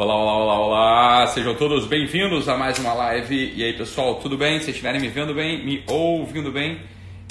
Olá, 0.00 0.14
olá, 0.14 0.36
olá, 0.36 0.58
olá! 0.60 1.26
Sejam 1.26 1.56
todos 1.56 1.84
bem-vindos 1.84 2.48
a 2.48 2.56
mais 2.56 2.78
uma 2.78 2.94
live. 2.94 3.52
E 3.56 3.64
aí, 3.64 3.72
pessoal, 3.72 4.14
tudo 4.14 4.38
bem? 4.38 4.60
Se 4.60 4.70
estiverem 4.70 5.00
me 5.00 5.08
vendo 5.08 5.34
bem, 5.34 5.64
me 5.64 5.82
ouvindo 5.88 6.52
bem, 6.52 6.78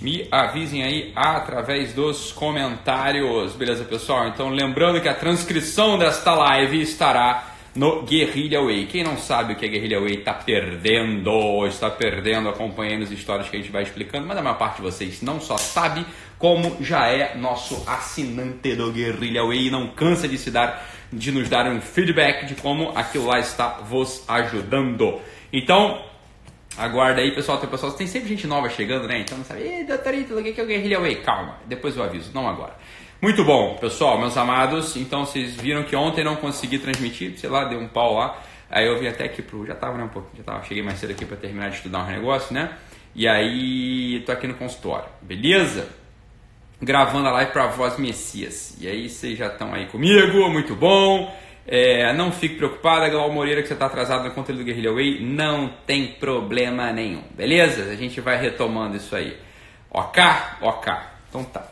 me 0.01 0.27
avisem 0.29 0.83
aí 0.83 1.13
através 1.15 1.93
dos 1.93 2.33
comentários. 2.33 3.55
Beleza, 3.55 3.85
pessoal? 3.85 4.27
Então, 4.27 4.49
lembrando 4.49 4.99
que 4.99 5.07
a 5.07 5.13
transcrição 5.13 5.97
desta 5.97 6.35
live 6.35 6.81
estará 6.81 7.55
no 7.73 8.01
Guerrilla 8.01 8.61
Way. 8.61 8.87
Quem 8.87 9.01
não 9.01 9.15
sabe 9.15 9.53
o 9.53 9.55
que 9.55 9.65
é 9.65 9.69
Guerrilla 9.69 10.01
Way 10.01 10.15
está 10.15 10.33
perdendo, 10.33 11.65
está 11.67 11.89
perdendo 11.89 12.49
acompanhando 12.49 13.03
as 13.03 13.11
histórias 13.11 13.47
que 13.47 13.55
a 13.55 13.59
gente 13.61 13.71
vai 13.71 13.83
explicando, 13.83 14.27
mas 14.27 14.37
a 14.37 14.41
maior 14.41 14.57
parte 14.57 14.77
de 14.77 14.81
vocês 14.81 15.21
não 15.21 15.39
só 15.39 15.55
sabe, 15.55 16.05
como 16.37 16.75
já 16.81 17.07
é 17.07 17.37
nosso 17.37 17.81
assinante 17.87 18.75
do 18.75 18.91
Guerrilla 18.91 19.45
Way 19.45 19.67
e 19.67 19.71
não 19.71 19.87
cansa 19.87 20.27
de 20.27 20.37
se 20.37 20.51
dar 20.51 20.96
de 21.11 21.31
nos 21.31 21.49
dar 21.49 21.67
um 21.67 21.79
feedback 21.79 22.45
de 22.45 22.55
como 22.55 22.91
aquilo 22.95 23.25
lá 23.25 23.39
está 23.39 23.79
vos 23.81 24.23
ajudando. 24.27 25.19
Então, 25.51 26.01
aguarda 26.77 27.21
aí, 27.21 27.33
pessoal. 27.33 27.57
Tem, 27.57 27.69
pessoal, 27.69 27.91
tem 27.93 28.07
sempre 28.07 28.29
gente 28.29 28.45
nova 28.47 28.69
chegando, 28.69 29.07
né? 29.07 29.19
Então 29.19 29.37
não 29.37 29.45
sabe, 29.45 29.61
Ei, 29.61 29.83
doutorito, 29.83 30.35
o 30.35 30.43
que 30.43 30.59
é 30.59 30.63
o 30.63 30.67
Guerrilla 30.67 31.01
Way? 31.01 31.17
Calma, 31.17 31.57
depois 31.65 31.95
eu 31.95 32.03
aviso, 32.03 32.31
não 32.33 32.47
agora. 32.47 32.75
Muito 33.21 33.43
bom, 33.43 33.75
pessoal, 33.77 34.19
meus 34.19 34.37
amados. 34.37 34.95
Então, 34.95 35.25
vocês 35.25 35.55
viram 35.55 35.83
que 35.83 35.95
ontem 35.95 36.23
não 36.23 36.35
consegui 36.35 36.77
transmitir, 36.77 37.37
sei 37.37 37.49
lá, 37.49 37.65
deu 37.65 37.79
um 37.79 37.87
pau 37.87 38.13
lá. 38.13 38.39
Aí 38.69 38.85
eu 38.85 38.99
vim 38.99 39.07
até 39.07 39.25
aqui 39.25 39.41
pro. 39.41 39.65
Já 39.65 39.73
tava, 39.73 39.97
né? 39.97 40.03
Um 40.03 40.09
pouquinho, 40.09 40.37
já 40.37 40.43
tava. 40.43 40.63
Cheguei 40.63 40.83
mais 40.83 40.99
cedo 40.99 41.11
aqui 41.11 41.25
para 41.25 41.37
terminar 41.37 41.69
de 41.69 41.77
estudar 41.77 42.03
um 42.03 42.07
negócio, 42.07 42.53
né? 42.53 42.77
E 43.15 43.27
aí, 43.27 44.21
tô 44.25 44.31
aqui 44.31 44.45
no 44.45 44.53
consultório, 44.53 45.07
beleza? 45.21 45.87
Gravando 46.81 47.27
a 47.27 47.31
live 47.31 47.51
para 47.51 47.67
Voz 47.67 47.97
Messias. 47.97 48.75
E 48.79 48.87
aí 48.87 49.09
vocês 49.09 49.37
já 49.37 49.47
estão 49.47 49.73
aí 49.73 49.87
comigo, 49.87 50.49
muito 50.49 50.75
bom. 50.75 51.33
É, 51.67 52.13
não 52.13 52.31
fique 52.31 52.55
preocupada, 52.55 53.09
Glau 53.09 53.31
Moreira, 53.31 53.61
que 53.61 53.67
você 53.67 53.73
está 53.73 53.87
atrasado 53.87 54.23
no 54.23 54.31
conteúdo 54.31 54.59
do 54.59 54.63
Guerrilla 54.63 54.93
Way. 54.93 55.21
Não 55.21 55.69
tem 55.85 56.07
problema 56.07 56.93
nenhum, 56.93 57.23
beleza? 57.35 57.91
A 57.91 57.95
gente 57.95 58.21
vai 58.21 58.39
retomando 58.39 58.95
isso 58.95 59.15
aí. 59.15 59.37
Ok? 59.91 60.23
Ok. 60.61 60.93
Então 61.29 61.43
tá. 61.43 61.67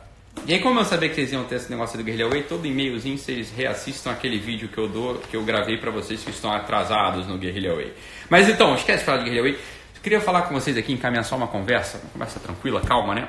E 0.45 0.53
aí, 0.53 0.59
como 0.59 0.79
eu 0.79 0.85
sabia 0.85 1.07
que 1.07 1.15
vocês 1.15 1.31
iam 1.31 1.45
ter 1.45 1.55
esse 1.55 1.71
negócio 1.71 1.97
do 1.97 2.03
Guerrilla 2.03 2.29
Way, 2.29 2.43
todo 2.43 2.67
e-mailzinho 2.67 3.17
vocês 3.17 3.51
reassistam 3.51 4.11
aquele 4.11 4.37
vídeo 4.37 4.67
que 4.67 4.77
eu 4.77 4.87
dou, 4.87 5.15
que 5.15 5.37
eu 5.37 5.43
gravei 5.43 5.77
para 5.77 5.89
vocês 5.89 6.21
que 6.23 6.29
estão 6.29 6.51
atrasados 6.51 7.25
no 7.25 7.37
Guerrilla 7.37 7.73
Way. 7.75 7.93
Mas 8.29 8.49
então, 8.49 8.75
esquece 8.75 8.99
de 8.99 9.05
falar 9.05 9.19
de 9.19 9.23
Guerrilla 9.23 9.43
Way. 9.43 9.53
Eu 9.53 10.01
queria 10.03 10.19
falar 10.19 10.43
com 10.43 10.53
vocês 10.53 10.77
aqui, 10.77 10.91
encaminhar 10.91 11.23
só 11.23 11.37
uma 11.37 11.47
conversa, 11.47 11.97
uma 11.99 12.11
conversa 12.11 12.39
tranquila, 12.39 12.81
calma, 12.81 13.15
né? 13.15 13.27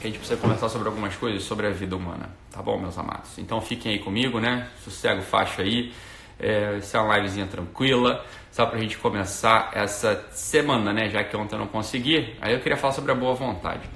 Que 0.00 0.06
a 0.06 0.10
gente 0.10 0.18
precisa 0.18 0.40
conversar 0.40 0.68
sobre 0.68 0.88
algumas 0.88 1.14
coisas 1.16 1.42
sobre 1.42 1.66
a 1.66 1.70
vida 1.70 1.96
humana, 1.96 2.30
tá 2.50 2.62
bom, 2.62 2.78
meus 2.78 2.96
amados? 2.98 3.38
Então 3.38 3.60
fiquem 3.60 3.92
aí 3.92 3.98
comigo, 3.98 4.38
né? 4.40 4.68
Sossego 4.84 5.22
faixo 5.22 5.60
aí. 5.60 5.92
É, 6.38 6.78
é 6.92 6.98
uma 6.98 7.16
livezinha 7.16 7.46
tranquila, 7.46 8.24
só 8.52 8.66
pra 8.66 8.78
gente 8.78 8.98
começar 8.98 9.70
essa 9.72 10.22
semana, 10.32 10.92
né? 10.92 11.08
Já 11.08 11.24
que 11.24 11.36
ontem 11.36 11.54
eu 11.54 11.60
não 11.60 11.66
consegui. 11.66 12.36
Aí 12.40 12.52
eu 12.52 12.60
queria 12.60 12.76
falar 12.76 12.92
sobre 12.92 13.10
a 13.12 13.14
boa 13.14 13.34
vontade 13.34 13.88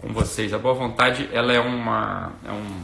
com 0.00 0.12
vocês. 0.12 0.52
A 0.52 0.58
boa 0.58 0.74
vontade, 0.74 1.28
ela 1.32 1.52
é 1.52 1.60
uma. 1.60 2.32
É 2.44 2.50
um, 2.50 2.80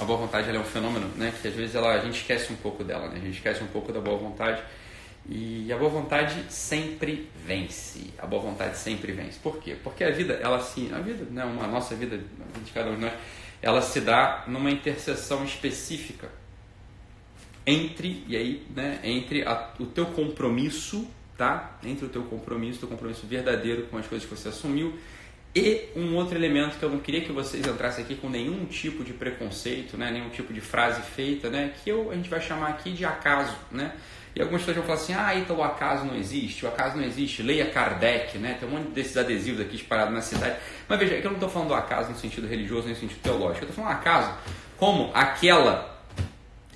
a 0.00 0.04
boa 0.04 0.18
vontade 0.18 0.48
é 0.54 0.58
um 0.58 0.64
fenômeno, 0.64 1.08
né? 1.16 1.32
Que 1.40 1.48
às 1.48 1.54
vezes 1.54 1.74
ela, 1.74 1.94
a 1.94 1.98
gente 1.98 2.20
esquece 2.20 2.52
um 2.52 2.56
pouco 2.56 2.84
dela, 2.84 3.08
né? 3.08 3.16
A 3.16 3.20
gente 3.20 3.36
esquece 3.36 3.62
um 3.62 3.68
pouco 3.68 3.92
da 3.92 4.00
boa 4.00 4.16
vontade 4.16 4.62
e 5.28 5.72
a 5.72 5.76
boa 5.76 5.90
vontade 5.90 6.44
sempre 6.50 7.30
vence. 7.46 8.12
A 8.18 8.26
boa 8.26 8.42
vontade 8.42 8.76
sempre 8.76 9.12
vence. 9.12 9.38
Por 9.38 9.58
quê? 9.58 9.76
Porque 9.82 10.04
a 10.04 10.10
vida, 10.10 10.34
ela 10.34 10.60
se, 10.60 10.90
a 10.92 10.98
vida, 10.98 11.26
né, 11.30 11.42
a 11.42 11.66
nossa 11.66 11.94
vida, 11.94 12.16
a 12.16 12.18
vida 12.18 12.64
de 12.64 12.72
cada 12.72 12.90
um 12.90 12.96
de 12.96 13.00
nós, 13.02 13.12
ela 13.62 13.80
se 13.80 14.00
dá 14.00 14.44
numa 14.46 14.70
interseção 14.70 15.44
específica 15.44 16.30
entre 17.66 18.22
e 18.28 18.36
aí, 18.36 18.66
né, 18.76 19.00
entre 19.02 19.42
a, 19.42 19.72
o 19.80 19.86
teu 19.86 20.06
compromisso, 20.06 21.08
tá? 21.38 21.78
Entre 21.82 22.04
o 22.04 22.08
teu 22.08 22.24
compromisso, 22.24 22.80
teu 22.80 22.88
compromisso 22.88 23.26
verdadeiro 23.26 23.84
com 23.84 23.96
as 23.96 24.06
coisas 24.06 24.28
que 24.28 24.36
você 24.36 24.48
assumiu 24.48 24.94
e 25.54 25.88
um 25.94 26.16
outro 26.16 26.36
elemento 26.36 26.78
que 26.78 26.84
eu 26.84 26.90
não 26.90 26.98
queria 26.98 27.20
que 27.20 27.30
vocês 27.30 27.64
entrassem 27.64 28.04
aqui 28.04 28.16
com 28.16 28.28
nenhum 28.28 28.64
tipo 28.64 29.04
de 29.04 29.12
preconceito, 29.12 29.96
né, 29.96 30.10
nenhum 30.10 30.28
tipo 30.28 30.52
de 30.52 30.60
frase 30.60 31.00
feita, 31.02 31.48
né, 31.48 31.72
que 31.82 31.88
eu, 31.88 32.10
a 32.10 32.14
gente 32.14 32.28
vai 32.28 32.40
chamar 32.40 32.70
aqui 32.70 32.90
de 32.92 33.04
acaso, 33.04 33.56
né? 33.70 33.94
E 34.34 34.40
algumas 34.40 34.62
pessoas 34.62 34.78
vão 34.78 34.86
falar 34.86 34.98
assim: 34.98 35.14
ah, 35.14 35.34
então 35.38 35.56
o 35.56 35.62
acaso 35.62 36.04
não 36.04 36.16
existe, 36.16 36.64
o 36.64 36.68
acaso 36.68 36.96
não 36.96 37.04
existe, 37.04 37.42
leia 37.42 37.66
Kardec, 37.70 38.36
né? 38.38 38.56
Tem 38.58 38.68
um 38.68 38.72
monte 38.72 38.88
desses 38.88 39.16
adesivos 39.16 39.60
aqui 39.60 39.76
espalhados 39.76 40.12
na 40.12 40.20
cidade. 40.20 40.56
Mas 40.88 40.98
veja, 40.98 41.14
aqui 41.14 41.24
eu 41.24 41.30
não 41.30 41.36
estou 41.36 41.48
falando 41.48 41.68
do 41.68 41.74
acaso 41.74 42.10
no 42.10 42.16
sentido 42.16 42.46
religioso, 42.46 42.86
nem 42.86 42.94
no 42.94 43.00
sentido 43.00 43.20
teológico. 43.20 43.64
Eu 43.64 43.68
estou 43.68 43.84
falando 43.84 43.96
do 43.96 44.00
acaso 44.00 44.34
como 44.76 45.10
aquela. 45.14 45.94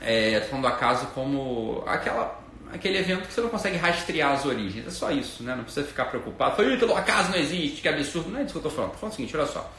É, 0.01 0.35
estou 0.35 0.51
falando 0.51 0.63
do 0.63 0.69
acaso 0.69 1.07
como 1.09 1.83
aquela 1.87 2.39
aquele 2.73 2.99
evento 2.99 3.27
que 3.27 3.33
você 3.33 3.41
não 3.41 3.49
consegue 3.49 3.77
rastrear 3.77 4.33
as 4.33 4.45
origens. 4.45 4.87
É 4.87 4.91
só 4.91 5.11
isso, 5.11 5.43
né? 5.43 5.55
Não 5.55 5.65
precisa 5.65 5.87
ficar 5.87 6.05
preocupado. 6.07 6.57
Falei, 6.57 6.75
então 6.75 6.89
o 6.89 6.97
acaso 6.97 7.31
não 7.31 7.39
existe, 7.39 7.83
que 7.83 7.89
absurdo. 7.89 8.31
Não 8.31 8.41
é 8.41 8.45
disso 8.45 8.53
que 8.53 8.59
eu 8.59 8.69
estou 8.69 8.73
falando. 8.73 8.95
Estou 8.95 9.01
falando 9.01 9.13
o 9.13 9.17
seguinte, 9.17 9.37
olha 9.37 9.47
só. 9.47 9.73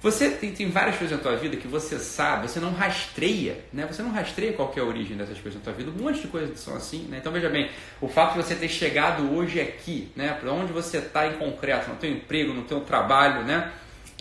Você 0.00 0.30
tem, 0.30 0.52
tem, 0.52 0.70
várias 0.70 0.96
coisas 0.96 1.16
na 1.16 1.22
tua 1.22 1.36
vida 1.36 1.56
que 1.56 1.66
você 1.66 1.98
sabe, 1.98 2.48
você 2.48 2.60
não 2.60 2.72
rastreia, 2.72 3.58
né? 3.72 3.84
Você 3.90 4.00
não 4.00 4.12
rastreia 4.12 4.52
qual 4.52 4.72
é 4.76 4.80
a 4.80 4.84
origem 4.84 5.16
dessas 5.16 5.40
coisas 5.40 5.58
na 5.58 5.64
tua 5.64 5.72
vida. 5.72 5.90
Um 5.90 6.04
monte 6.04 6.20
de 6.20 6.28
coisas 6.28 6.60
são 6.60 6.76
assim, 6.76 7.08
né? 7.08 7.18
Então 7.18 7.32
veja 7.32 7.48
bem, 7.48 7.68
o 8.00 8.06
fato 8.06 8.36
de 8.36 8.44
você 8.44 8.54
ter 8.54 8.68
chegado 8.68 9.34
hoje 9.34 9.60
aqui, 9.60 10.08
né? 10.14 10.36
Para 10.40 10.52
onde 10.52 10.72
você 10.72 10.98
está 10.98 11.26
em 11.26 11.32
concreto, 11.32 11.90
no 11.90 11.96
teu 11.96 12.10
emprego, 12.10 12.54
no 12.54 12.62
teu 12.62 12.80
trabalho, 12.82 13.42
né? 13.42 13.72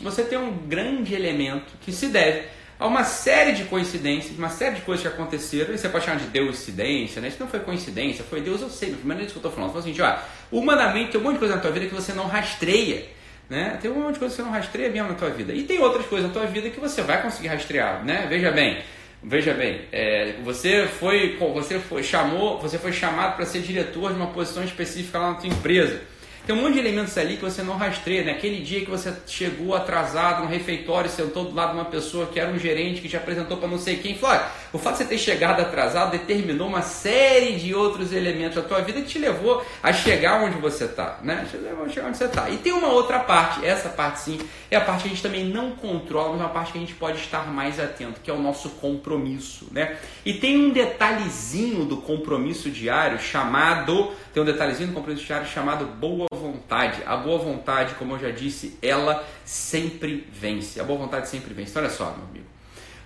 Você 0.01 0.23
tem 0.23 0.37
um 0.37 0.51
grande 0.51 1.13
elemento 1.13 1.73
que 1.81 1.91
se 1.91 2.07
deve 2.07 2.45
a 2.79 2.87
uma 2.87 3.03
série 3.03 3.53
de 3.53 3.63
coincidências, 3.65 4.35
uma 4.37 4.49
série 4.49 4.75
de 4.75 4.81
coisas 4.81 5.05
que 5.05 5.11
aconteceram, 5.11 5.73
e 5.73 5.77
você 5.77 5.89
pode 5.89 6.05
chamar 6.05 6.19
de 6.19 6.27
Deus-cidência, 6.27 7.21
né? 7.21 7.27
Isso 7.27 7.37
não 7.39 7.47
foi 7.47 7.59
coincidência, 7.59 8.23
foi 8.23 8.41
Deus, 8.41 8.61
eu 8.61 8.69
sei, 8.69 8.95
mas 9.03 9.15
não 9.15 9.21
é 9.21 9.25
isso 9.25 9.33
que 9.33 9.45
eu 9.45 9.49
estou 9.49 9.51
falando. 9.51 9.77
Assim, 9.77 9.95
ó, 10.01 10.17
humanamente 10.51 11.11
tem 11.11 11.21
um 11.21 11.23
monte 11.23 11.33
de 11.33 11.39
coisa 11.39 11.55
na 11.55 11.61
tua 11.61 11.71
vida 11.71 11.85
que 11.85 11.93
você 11.93 12.13
não 12.13 12.27
rastreia. 12.27 13.16
Né? 13.49 13.77
Tem 13.81 13.89
um 13.89 14.01
monte 14.01 14.13
de 14.13 14.19
coisa 14.19 14.35
que 14.35 14.41
você 14.41 14.47
não 14.47 14.51
rastreia 14.51 14.89
mesmo 14.89 15.09
na 15.09 15.15
tua 15.15 15.29
vida. 15.29 15.53
E 15.53 15.63
tem 15.63 15.79
outras 15.79 16.05
coisas 16.05 16.27
na 16.27 16.33
tua 16.33 16.45
vida 16.45 16.69
que 16.69 16.79
você 16.79 17.01
vai 17.01 17.21
conseguir 17.21 17.47
rastrear. 17.47 18.03
Né? 18.03 18.25
Veja 18.29 18.51
bem, 18.51 18.83
veja 19.23 19.53
bem, 19.53 19.81
é, 19.91 20.35
você 20.43 20.85
foi, 20.87 21.37
você 21.37 21.79
foi 21.79 22.03
chamou, 22.03 22.59
você 22.59 22.77
foi 22.77 22.91
chamado 22.91 23.35
para 23.35 23.45
ser 23.45 23.61
diretor 23.61 24.11
de 24.11 24.17
uma 24.17 24.27
posição 24.27 24.63
específica 24.63 25.17
lá 25.17 25.31
na 25.31 25.35
tua 25.35 25.49
empresa. 25.49 26.01
Tem 26.47 26.55
um 26.55 26.61
monte 26.61 26.75
de 26.75 26.79
elementos 26.79 27.17
ali 27.17 27.35
que 27.35 27.43
você 27.43 27.61
não 27.61 27.75
rastreia. 27.75 28.23
Naquele 28.23 28.59
né? 28.59 28.63
dia 28.63 28.79
que 28.79 28.89
você 28.89 29.13
chegou 29.27 29.75
atrasado 29.75 30.43
no 30.43 30.47
refeitório, 30.47 31.09
sentou 31.09 31.43
do 31.43 31.53
lado 31.53 31.71
de 31.71 31.75
uma 31.75 31.85
pessoa 31.85 32.25
que 32.27 32.39
era 32.39 32.49
um 32.49 32.57
gerente 32.57 33.01
que 33.01 33.09
te 33.09 33.17
apresentou 33.17 33.57
para 33.57 33.67
não 33.67 33.77
sei 33.77 33.97
quem. 33.97 34.17
Falou, 34.17 34.45
o 34.71 34.77
fato 34.77 34.93
de 34.93 34.99
você 34.99 35.09
ter 35.09 35.17
chegado 35.17 35.59
atrasado 35.59 36.11
determinou 36.11 36.69
uma 36.69 36.81
série 36.81 37.57
de 37.57 37.75
outros 37.75 38.13
elementos 38.13 38.55
da 38.55 38.61
tua 38.61 38.79
vida 38.79 39.01
que 39.01 39.09
te 39.09 39.19
levou 39.19 39.61
a 39.83 39.91
chegar 39.91 40.41
onde 40.41 40.57
você 40.57 40.85
está. 40.85 41.19
Né? 41.21 41.45
Chegar 41.51 41.73
onde 41.81 42.17
você 42.17 42.23
está. 42.23 42.49
E 42.49 42.55
tem 42.55 42.71
uma 42.71 42.93
outra 42.93 43.19
parte, 43.19 43.65
essa 43.65 43.89
parte 43.89 44.21
sim, 44.21 44.39
é 44.71 44.77
a 44.77 44.81
parte 44.81 45.01
que 45.01 45.07
a 45.07 45.11
gente 45.11 45.23
também 45.23 45.43
não 45.43 45.71
controla, 45.71 46.29
mas 46.29 46.39
é 46.39 46.43
uma 46.45 46.49
parte 46.49 46.71
que 46.71 46.77
a 46.77 46.81
gente 46.81 46.95
pode 46.95 47.17
estar 47.17 47.45
mais 47.45 47.77
atento, 47.77 48.21
que 48.21 48.31
é 48.31 48.33
o 48.33 48.39
nosso 48.39 48.69
compromisso. 48.69 49.67
Né? 49.69 49.97
E 50.25 50.35
tem 50.35 50.57
um 50.57 50.69
detalhezinho 50.69 51.83
do 51.83 51.97
compromisso 51.97 52.71
diário 52.71 53.19
chamado, 53.19 54.13
tem 54.33 54.41
um 54.41 54.45
detalhezinho 54.45 54.87
do 54.87 54.95
compromisso 54.95 55.25
diário 55.25 55.45
chamado 55.45 55.85
boa 55.85 56.25
vontade. 56.37 57.03
A 57.05 57.17
boa 57.17 57.37
vontade, 57.37 57.95
como 57.95 58.13
eu 58.13 58.19
já 58.19 58.31
disse, 58.31 58.77
ela 58.81 59.25
sempre 59.43 60.27
vence. 60.31 60.79
A 60.79 60.83
boa 60.83 60.99
vontade 60.99 61.27
sempre 61.27 61.53
vence. 61.53 61.71
Então, 61.71 61.83
olha 61.83 61.91
só, 61.91 62.05
meu 62.11 62.25
amigo. 62.29 62.45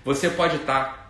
Você 0.03 0.29
pode 0.29 0.57
estar 0.57 1.00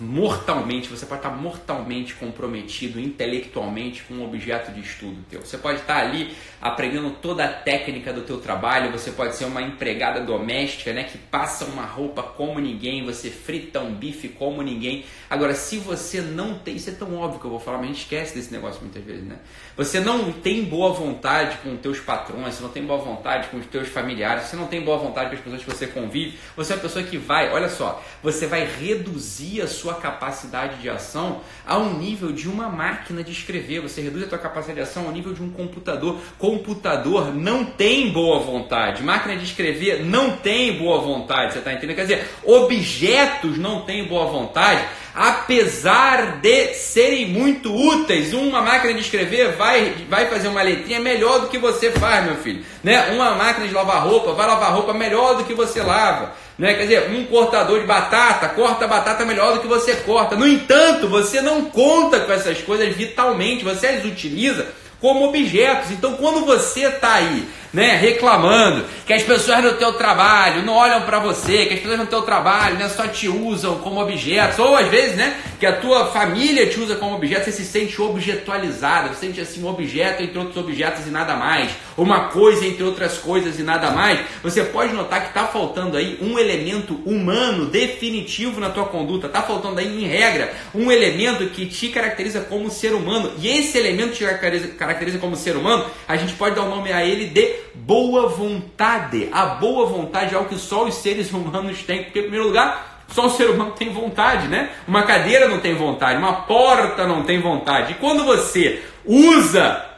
mortalmente, 0.00 0.88
você 0.88 1.06
pode 1.06 1.20
estar 1.20 1.30
mortalmente 1.30 2.14
comprometido 2.14 2.98
intelectualmente 2.98 4.02
com 4.02 4.14
um 4.14 4.24
objeto 4.24 4.72
de 4.72 4.80
estudo 4.80 5.24
teu. 5.30 5.40
Você 5.40 5.56
pode 5.56 5.80
estar 5.80 5.98
ali 5.98 6.34
aprendendo 6.60 7.10
toda 7.10 7.44
a 7.44 7.48
técnica 7.48 8.12
do 8.12 8.22
teu 8.22 8.38
trabalho, 8.38 8.90
você 8.90 9.10
pode 9.12 9.36
ser 9.36 9.44
uma 9.44 9.62
empregada 9.62 10.20
doméstica, 10.20 10.92
né, 10.92 11.04
que 11.04 11.18
passa 11.18 11.64
uma 11.66 11.84
roupa 11.84 12.22
como 12.22 12.58
ninguém, 12.58 13.04
você 13.04 13.30
frita 13.30 13.80
um 13.80 13.94
bife 13.94 14.28
como 14.30 14.62
ninguém. 14.62 15.04
Agora, 15.28 15.54
se 15.54 15.78
você 15.78 16.20
não 16.20 16.58
tem, 16.58 16.76
isso 16.76 16.90
é 16.90 16.94
tão 16.94 17.14
óbvio 17.16 17.38
que 17.38 17.46
eu 17.46 17.50
vou 17.50 17.60
falar, 17.60 17.76
mas 17.76 17.86
a 17.86 17.92
gente 17.92 18.02
esquece 18.02 18.34
desse 18.34 18.52
negócio 18.52 18.80
muitas 18.80 19.04
vezes, 19.04 19.24
né? 19.24 19.36
Você 19.76 20.00
não 20.00 20.32
tem 20.32 20.64
boa 20.64 20.92
vontade 20.92 21.58
com 21.58 21.74
os 21.74 21.80
teus 21.80 22.00
patrões, 22.00 22.54
você 22.54 22.62
não 22.62 22.70
tem 22.70 22.84
boa 22.84 22.98
vontade 22.98 23.48
com 23.48 23.58
os 23.58 23.66
teus 23.66 23.88
familiares, 23.88 24.44
você 24.44 24.56
não 24.56 24.66
tem 24.66 24.80
boa 24.80 24.96
vontade 24.96 25.30
com 25.30 25.36
as 25.36 25.40
pessoas 25.40 25.62
que 25.62 25.70
você 25.70 25.86
convive, 25.86 26.38
você 26.56 26.72
é 26.72 26.76
uma 26.76 26.82
pessoa 26.82 27.04
que 27.04 27.18
vai, 27.18 27.52
olha 27.52 27.68
só, 27.68 28.02
você 28.22 28.46
vai 28.46 28.64
reduzir 28.64 29.60
a 29.60 29.66
sua 29.66 29.83
sua 29.84 29.94
capacidade 29.94 30.80
de 30.80 30.88
ação 30.88 31.42
ao 31.66 31.84
nível 31.90 32.32
de 32.32 32.48
uma 32.48 32.70
máquina 32.70 33.22
de 33.22 33.30
escrever. 33.30 33.82
Você 33.82 34.00
reduz 34.00 34.24
a 34.24 34.28
sua 34.30 34.38
capacidade 34.38 34.76
de 34.76 34.82
ação 34.82 35.04
ao 35.04 35.12
nível 35.12 35.34
de 35.34 35.42
um 35.42 35.50
computador. 35.50 36.18
Computador 36.38 37.34
não 37.34 37.66
tem 37.66 38.10
boa 38.10 38.40
vontade. 38.40 39.02
Máquina 39.02 39.36
de 39.36 39.44
escrever 39.44 40.02
não 40.02 40.38
tem 40.38 40.78
boa 40.78 41.02
vontade. 41.02 41.52
Você 41.52 41.58
está 41.58 41.74
entendendo? 41.74 41.96
Quer 41.96 42.02
dizer, 42.02 42.30
objetos 42.42 43.58
não 43.58 43.82
têm 43.82 44.08
boa 44.08 44.24
vontade 44.24 44.82
apesar 45.14 46.40
de 46.40 46.74
serem 46.74 47.28
muito 47.28 47.72
úteis. 47.72 48.32
Uma 48.32 48.60
máquina 48.60 48.92
de 48.94 49.00
escrever 49.00 49.52
vai, 49.52 49.94
vai 50.08 50.26
fazer 50.26 50.48
uma 50.48 50.60
letrinha 50.60 50.98
melhor 50.98 51.42
do 51.42 51.48
que 51.48 51.56
você 51.56 51.92
faz, 51.92 52.24
meu 52.24 52.36
filho. 52.36 52.64
Né? 52.82 53.12
Uma 53.12 53.36
máquina 53.36 53.68
de 53.68 53.72
lavar 53.72 54.02
roupa 54.02 54.32
vai 54.32 54.46
lavar 54.46 54.72
roupa 54.72 54.92
melhor 54.92 55.36
do 55.36 55.44
que 55.44 55.54
você 55.54 55.80
lava. 55.80 56.32
Né? 56.58 56.74
Quer 56.74 56.82
dizer, 56.82 57.10
um 57.10 57.24
cortador 57.24 57.80
de 57.80 57.86
batata 57.86 58.48
corta 58.48 58.84
a 58.84 58.88
batata 58.88 59.24
melhor 59.24 59.54
do 59.54 59.60
que 59.60 59.66
você 59.66 59.94
corta. 59.96 60.36
No 60.36 60.46
entanto, 60.46 61.08
você 61.08 61.40
não 61.40 61.64
conta 61.64 62.20
com 62.20 62.32
essas 62.32 62.58
coisas 62.58 62.94
vitalmente, 62.94 63.64
você 63.64 63.88
as 63.88 64.04
utiliza 64.04 64.66
como 65.00 65.26
objetos. 65.26 65.90
Então, 65.90 66.14
quando 66.14 66.44
você 66.44 66.86
está 66.86 67.14
aí 67.14 67.46
né, 67.74 67.96
reclamando 67.96 68.84
que 69.04 69.12
as 69.12 69.22
pessoas 69.22 69.62
no 69.62 69.72
teu 69.72 69.92
trabalho 69.94 70.62
não 70.62 70.74
olham 70.74 71.02
para 71.02 71.18
você, 71.18 71.66
que 71.66 71.74
as 71.74 71.80
pessoas 71.80 71.98
no 71.98 72.06
teu 72.06 72.22
trabalho 72.22 72.76
né, 72.76 72.88
só 72.88 73.08
te 73.08 73.28
usam 73.28 73.78
como 73.78 74.00
objetos, 74.00 74.58
ou 74.58 74.76
às 74.76 74.86
vezes, 74.88 75.16
né, 75.16 75.36
que 75.58 75.66
a 75.66 75.72
tua 75.72 76.06
família 76.06 76.66
te 76.68 76.78
usa 76.78 76.94
como 76.94 77.16
objeto, 77.16 77.44
você 77.44 77.52
se 77.52 77.64
sente 77.64 78.00
objetualizado, 78.00 79.08
você 79.08 79.26
sente 79.26 79.40
assim 79.40 79.62
um 79.62 79.68
objeto 79.68 80.22
entre 80.22 80.38
outros 80.38 80.56
objetos 80.56 81.06
e 81.06 81.10
nada 81.10 81.34
mais, 81.34 81.72
uma 81.96 82.28
coisa 82.28 82.64
entre 82.64 82.84
outras 82.84 83.18
coisas 83.18 83.58
e 83.58 83.62
nada 83.62 83.90
mais, 83.90 84.20
você 84.42 84.62
pode 84.62 84.92
notar 84.92 85.22
que 85.22 85.28
está 85.28 85.44
faltando 85.44 85.96
aí 85.96 86.18
um 86.22 86.38
elemento 86.38 87.00
humano 87.04 87.66
definitivo 87.66 88.60
na 88.60 88.70
tua 88.70 88.84
conduta, 88.84 89.26
está 89.26 89.42
faltando 89.42 89.80
aí 89.80 90.04
em 90.04 90.06
regra 90.06 90.52
um 90.74 90.90
elemento 90.90 91.46
que 91.46 91.66
te 91.66 91.88
caracteriza 91.88 92.40
como 92.40 92.70
ser 92.70 92.94
humano, 92.94 93.32
e 93.38 93.48
esse 93.48 93.76
elemento 93.76 94.14
te 94.14 94.24
caracteriza, 94.24 95.18
como 95.18 95.34
ser 95.34 95.56
humano, 95.56 95.86
a 96.06 96.16
gente 96.16 96.34
pode 96.34 96.54
dar 96.54 96.62
o 96.62 96.68
nome 96.68 96.92
a 96.92 97.04
ele 97.04 97.26
de 97.26 97.63
boa 97.74 98.28
vontade. 98.28 99.28
A 99.32 99.46
boa 99.46 99.86
vontade 99.86 100.34
é 100.34 100.36
algo 100.36 100.48
que 100.48 100.58
só 100.58 100.84
os 100.84 100.94
seres 100.94 101.32
humanos 101.32 101.82
têm, 101.82 102.04
porque, 102.04 102.20
em 102.20 102.22
primeiro 102.22 102.46
lugar, 102.46 103.04
só 103.08 103.26
o 103.26 103.30
ser 103.30 103.50
humano 103.50 103.72
tem 103.72 103.92
vontade, 103.92 104.48
né? 104.48 104.70
Uma 104.88 105.02
cadeira 105.02 105.48
não 105.48 105.60
tem 105.60 105.74
vontade, 105.74 106.18
uma 106.18 106.42
porta 106.42 107.06
não 107.06 107.22
tem 107.22 107.40
vontade. 107.40 107.92
E 107.92 107.94
quando 107.96 108.24
você 108.24 108.82
usa 109.04 109.93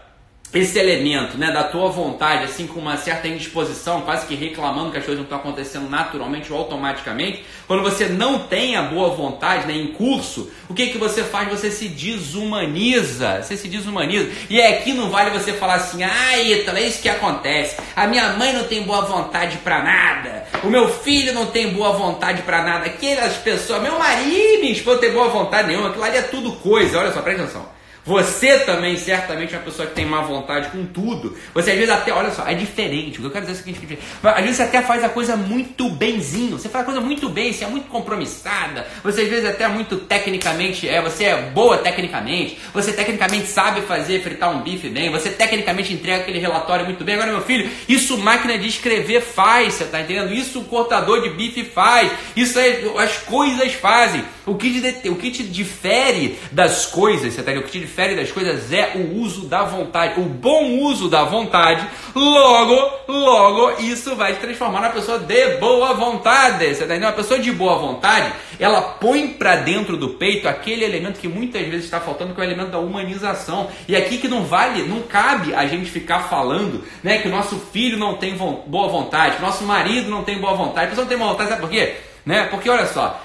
esse 0.57 0.79
elemento 0.79 1.37
né, 1.37 1.51
da 1.51 1.65
tua 1.65 1.89
vontade, 1.89 2.45
assim 2.45 2.67
com 2.67 2.81
uma 2.81 2.97
certa 2.97 3.29
indisposição, 3.29 4.03
quase 4.03 4.27
que 4.27 4.35
reclamando 4.35 4.91
que 4.91 4.99
as 4.99 5.05
coisas 5.05 5.19
não 5.19 5.25
estão 5.25 5.39
acontecendo 5.39 5.89
naturalmente 5.89 6.53
ou 6.53 6.59
automaticamente, 6.59 7.45
quando 7.67 7.83
você 7.83 8.07
não 8.07 8.41
tem 8.41 8.77
a 8.77 8.83
boa 8.83 9.11
vontade 9.11 9.67
né, 9.67 9.75
em 9.75 9.89
curso, 9.89 10.51
o 10.69 10.75
que, 10.75 10.89
que 10.89 10.99
você 10.99 11.23
faz? 11.23 11.49
Você 11.49 11.71
se 11.71 11.89
desumaniza, 11.89 13.43
você 13.43 13.57
se 13.57 13.69
desumaniza. 13.69 14.31
E 14.49 14.61
é 14.61 14.79
aqui 14.79 14.93
não 14.93 15.11
vale 15.11 15.31
você 15.31 15.53
falar 15.53 15.75
assim, 15.75 16.03
ah, 16.03 16.39
Ítalo, 16.39 16.79
é 16.79 16.83
isso 16.83 17.03
que 17.03 17.09
acontece. 17.09 17.77
A 17.95 18.07
minha 18.07 18.33
mãe 18.35 18.53
não 18.53 18.65
tem 18.65 18.83
boa 18.83 19.03
vontade 19.03 19.59
para 19.59 19.83
nada, 19.83 20.47
o 20.63 20.69
meu 20.69 20.89
filho 20.89 21.33
não 21.33 21.47
tem 21.47 21.73
boa 21.73 21.93
vontade 21.93 22.43
para 22.43 22.63
nada, 22.63 22.87
aquelas 22.87 23.37
pessoas, 23.37 23.83
meu 23.83 23.99
marido, 23.99 24.61
minha 24.61 24.73
esposa 24.73 24.97
não 24.97 25.01
tem 25.03 25.13
boa 25.13 25.29
vontade 25.29 25.69
nenhuma, 25.69 25.89
aquilo 25.89 26.05
ali 26.05 26.17
é 26.17 26.23
tudo 26.23 26.53
coisa, 26.53 26.99
olha 26.99 27.13
só, 27.13 27.21
presta 27.21 27.43
atenção. 27.43 27.76
Você 28.07 28.61
também, 28.61 28.97
certamente, 28.97 29.53
é 29.53 29.59
uma 29.59 29.65
pessoa 29.65 29.89
que 29.89 29.95
tem 29.95 30.07
má 30.07 30.21
vontade 30.21 30.71
com 30.71 30.87
tudo. 30.87 31.37
Você 31.53 31.73
às 31.73 31.77
vezes 31.77 31.93
até, 31.93 32.13
olha 32.13 32.31
só, 32.31 32.47
é 32.47 32.55
diferente. 32.55 33.19
O 33.19 33.23
que 33.23 33.27
eu 33.27 33.31
quero 33.33 33.47
dizer 33.47 33.59
é 33.59 33.61
o 33.61 33.65
seguinte: 33.65 33.99
às 34.23 34.41
vezes 34.43 34.57
você 34.57 34.63
até 34.63 34.81
faz 34.81 35.03
a 35.03 35.09
coisa 35.09 35.37
muito 35.37 35.91
benzinho. 35.91 36.57
Você 36.57 36.69
faz 36.69 36.83
a 36.83 36.87
coisa 36.87 37.01
muito 37.01 37.29
bem, 37.29 37.53
você 37.53 37.65
é 37.65 37.67
muito 37.67 37.89
compromissada. 37.89 38.87
Você 39.03 39.23
às 39.23 39.29
vezes 39.29 39.45
até 39.45 39.67
muito 39.67 39.97
tecnicamente, 39.97 40.89
é, 40.89 41.03
você 41.03 41.25
é 41.25 41.37
boa 41.51 41.79
tecnicamente. 41.79 42.59
Você 42.73 42.93
tecnicamente 42.93 43.49
sabe 43.49 43.81
fazer 43.81 44.23
fritar 44.23 44.57
um 44.57 44.63
bife 44.63 44.89
bem. 44.89 45.11
Você 45.11 45.31
tecnicamente 45.31 45.93
entrega 45.93 46.23
aquele 46.23 46.39
relatório 46.39 46.85
muito 46.85 47.03
bem. 47.03 47.17
Agora, 47.17 47.33
meu 47.33 47.43
filho, 47.43 47.69
isso 47.89 48.17
máquina 48.19 48.57
de 48.57 48.69
escrever 48.69 49.21
faz, 49.21 49.75
você 49.75 49.85
tá 49.85 50.01
entendendo? 50.01 50.33
Isso 50.33 50.61
o 50.61 50.65
cortador 50.65 51.23
de 51.23 51.31
bife 51.31 51.65
faz. 51.65 52.13
Isso 52.37 52.57
é, 52.61 52.83
as 52.99 53.17
coisas 53.19 53.73
fazem. 53.75 54.25
O 54.47 54.55
que, 54.55 54.81
te, 54.81 55.09
o 55.09 55.17
que 55.17 55.33
te 55.33 55.43
difere 55.43 56.39
das 56.53 56.87
coisas, 56.87 57.35
você 57.35 57.43
tá 57.43 57.51
entendendo? 57.51 57.65
O 57.65 57.67
que 57.67 57.73
te 57.73 57.81
difere 57.81 57.96
das 57.97 58.31
coisas 58.31 58.71
é 58.73 58.93
o 58.95 59.21
uso 59.21 59.47
da 59.47 59.65
vontade, 59.65 60.21
o 60.21 60.25
bom 60.25 60.81
uso 60.81 61.09
da 61.09 61.25
vontade. 61.25 61.87
Logo, 62.15 62.91
logo, 63.09 63.81
isso 63.81 64.15
vai 64.15 64.35
te 64.35 64.41
transformar 64.41 64.83
numa 64.83 64.91
pessoa 64.91 65.19
de 65.19 65.57
boa 65.57 65.95
vontade. 65.95 66.67
Você 66.67 66.81
tá 66.81 66.85
entendendo? 66.85 67.09
Uma 67.09 67.13
pessoa 67.13 67.41
de 67.41 67.51
boa 67.51 67.79
vontade, 67.79 68.33
ela 68.61 68.83
põe 68.83 69.29
para 69.29 69.57
dentro 69.57 69.97
do 69.97 70.11
peito 70.11 70.47
aquele 70.47 70.85
elemento 70.85 71.19
que 71.19 71.27
muitas 71.27 71.63
vezes 71.63 71.87
está 71.87 71.99
faltando, 71.99 72.35
que 72.35 72.41
é 72.41 72.45
o 72.45 72.47
elemento 72.47 72.71
da 72.71 72.79
humanização. 72.79 73.69
E 73.89 73.97
aqui 73.97 74.19
que 74.19 74.29
não 74.29 74.45
vale, 74.45 74.83
não 74.83 75.01
cabe 75.01 75.55
a 75.55 75.67
gente 75.67 75.91
ficar 75.91 76.21
falando, 76.29 76.85
né, 77.03 77.19
que 77.19 77.29
o 77.29 77.31
nosso 77.31 77.59
filho 77.73 77.97
não 77.97 78.17
tem 78.17 78.37
boa 78.37 78.89
vontade, 78.89 79.37
que 79.37 79.43
o 79.43 79.47
nosso 79.47 79.65
marido 79.65 80.11
não 80.11 80.23
tem 80.23 80.39
boa 80.39 80.55
vontade. 80.55 80.87
A 80.87 80.89
pessoa 80.91 81.05
não 81.05 81.09
tem 81.09 81.19
boa 81.19 81.31
vontade, 81.31 81.49
sabe 81.49 81.63
por 81.63 81.71
quê? 81.71 81.97
Né? 82.27 82.45
Porque 82.51 82.69
olha 82.69 82.87
só, 82.87 83.23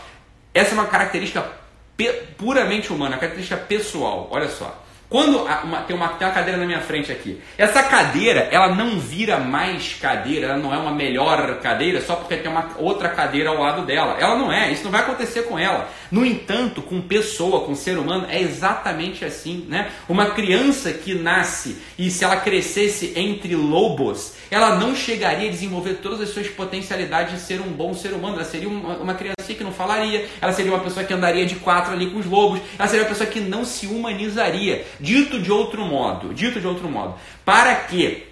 essa 0.53 0.71
é 0.71 0.73
uma 0.73 0.85
característica 0.85 1.60
puramente 2.37 2.91
humana, 2.91 3.15
uma 3.15 3.19
característica 3.19 3.57
pessoal. 3.57 4.27
Olha 4.31 4.49
só. 4.49 4.83
Quando 5.11 5.39
uma, 5.39 5.81
tem, 5.81 5.93
uma, 5.93 6.07
tem 6.07 6.25
uma 6.25 6.33
cadeira 6.33 6.57
na 6.57 6.65
minha 6.65 6.79
frente 6.79 7.11
aqui, 7.11 7.37
essa 7.57 7.83
cadeira 7.83 8.47
ela 8.49 8.73
não 8.73 8.97
vira 8.97 9.37
mais 9.37 9.93
cadeira, 9.95 10.47
ela 10.47 10.57
não 10.57 10.73
é 10.73 10.77
uma 10.77 10.93
melhor 10.93 11.59
cadeira 11.59 11.99
só 11.99 12.15
porque 12.15 12.37
tem 12.37 12.49
uma 12.49 12.69
outra 12.77 13.09
cadeira 13.09 13.49
ao 13.49 13.59
lado 13.59 13.85
dela. 13.85 14.15
Ela 14.17 14.37
não 14.37 14.49
é, 14.49 14.71
isso 14.71 14.85
não 14.85 14.91
vai 14.91 15.01
acontecer 15.01 15.41
com 15.41 15.59
ela. 15.59 15.89
No 16.09 16.25
entanto, 16.25 16.81
com 16.81 17.01
pessoa, 17.01 17.65
com 17.65 17.75
ser 17.75 17.97
humano, 17.97 18.25
é 18.29 18.41
exatamente 18.41 19.25
assim. 19.25 19.65
Né? 19.67 19.91
Uma 20.07 20.27
criança 20.31 20.93
que 20.93 21.13
nasce 21.13 21.81
e 21.99 22.09
se 22.09 22.23
ela 22.23 22.37
crescesse 22.37 23.11
entre 23.13 23.53
lobos, 23.53 24.35
ela 24.49 24.75
não 24.75 24.95
chegaria 24.95 25.49
a 25.49 25.51
desenvolver 25.51 25.95
todas 25.95 26.21
as 26.21 26.29
suas 26.29 26.47
potencialidades 26.47 27.33
de 27.33 27.41
ser 27.41 27.59
um 27.59 27.73
bom 27.73 27.93
ser 27.93 28.13
humano. 28.13 28.35
Ela 28.35 28.45
seria 28.45 28.69
uma, 28.69 28.95
uma 28.95 29.13
criança 29.13 29.53
que 29.53 29.61
não 29.61 29.73
falaria, 29.73 30.25
ela 30.39 30.53
seria 30.53 30.71
uma 30.71 30.79
pessoa 30.79 31.05
que 31.05 31.13
andaria 31.13 31.45
de 31.45 31.55
quatro 31.55 31.91
ali 31.91 32.09
com 32.09 32.19
os 32.19 32.25
lobos, 32.25 32.61
ela 32.79 32.87
seria 32.87 33.03
uma 33.03 33.09
pessoa 33.09 33.29
que 33.29 33.41
não 33.41 33.65
se 33.65 33.87
humanizaria 33.87 34.85
Dito 35.01 35.39
de 35.39 35.51
outro 35.51 35.83
modo, 35.83 36.33
dito 36.33 36.61
de 36.61 36.67
outro 36.67 36.87
modo, 36.87 37.15
para 37.43 37.75
que 37.75 38.31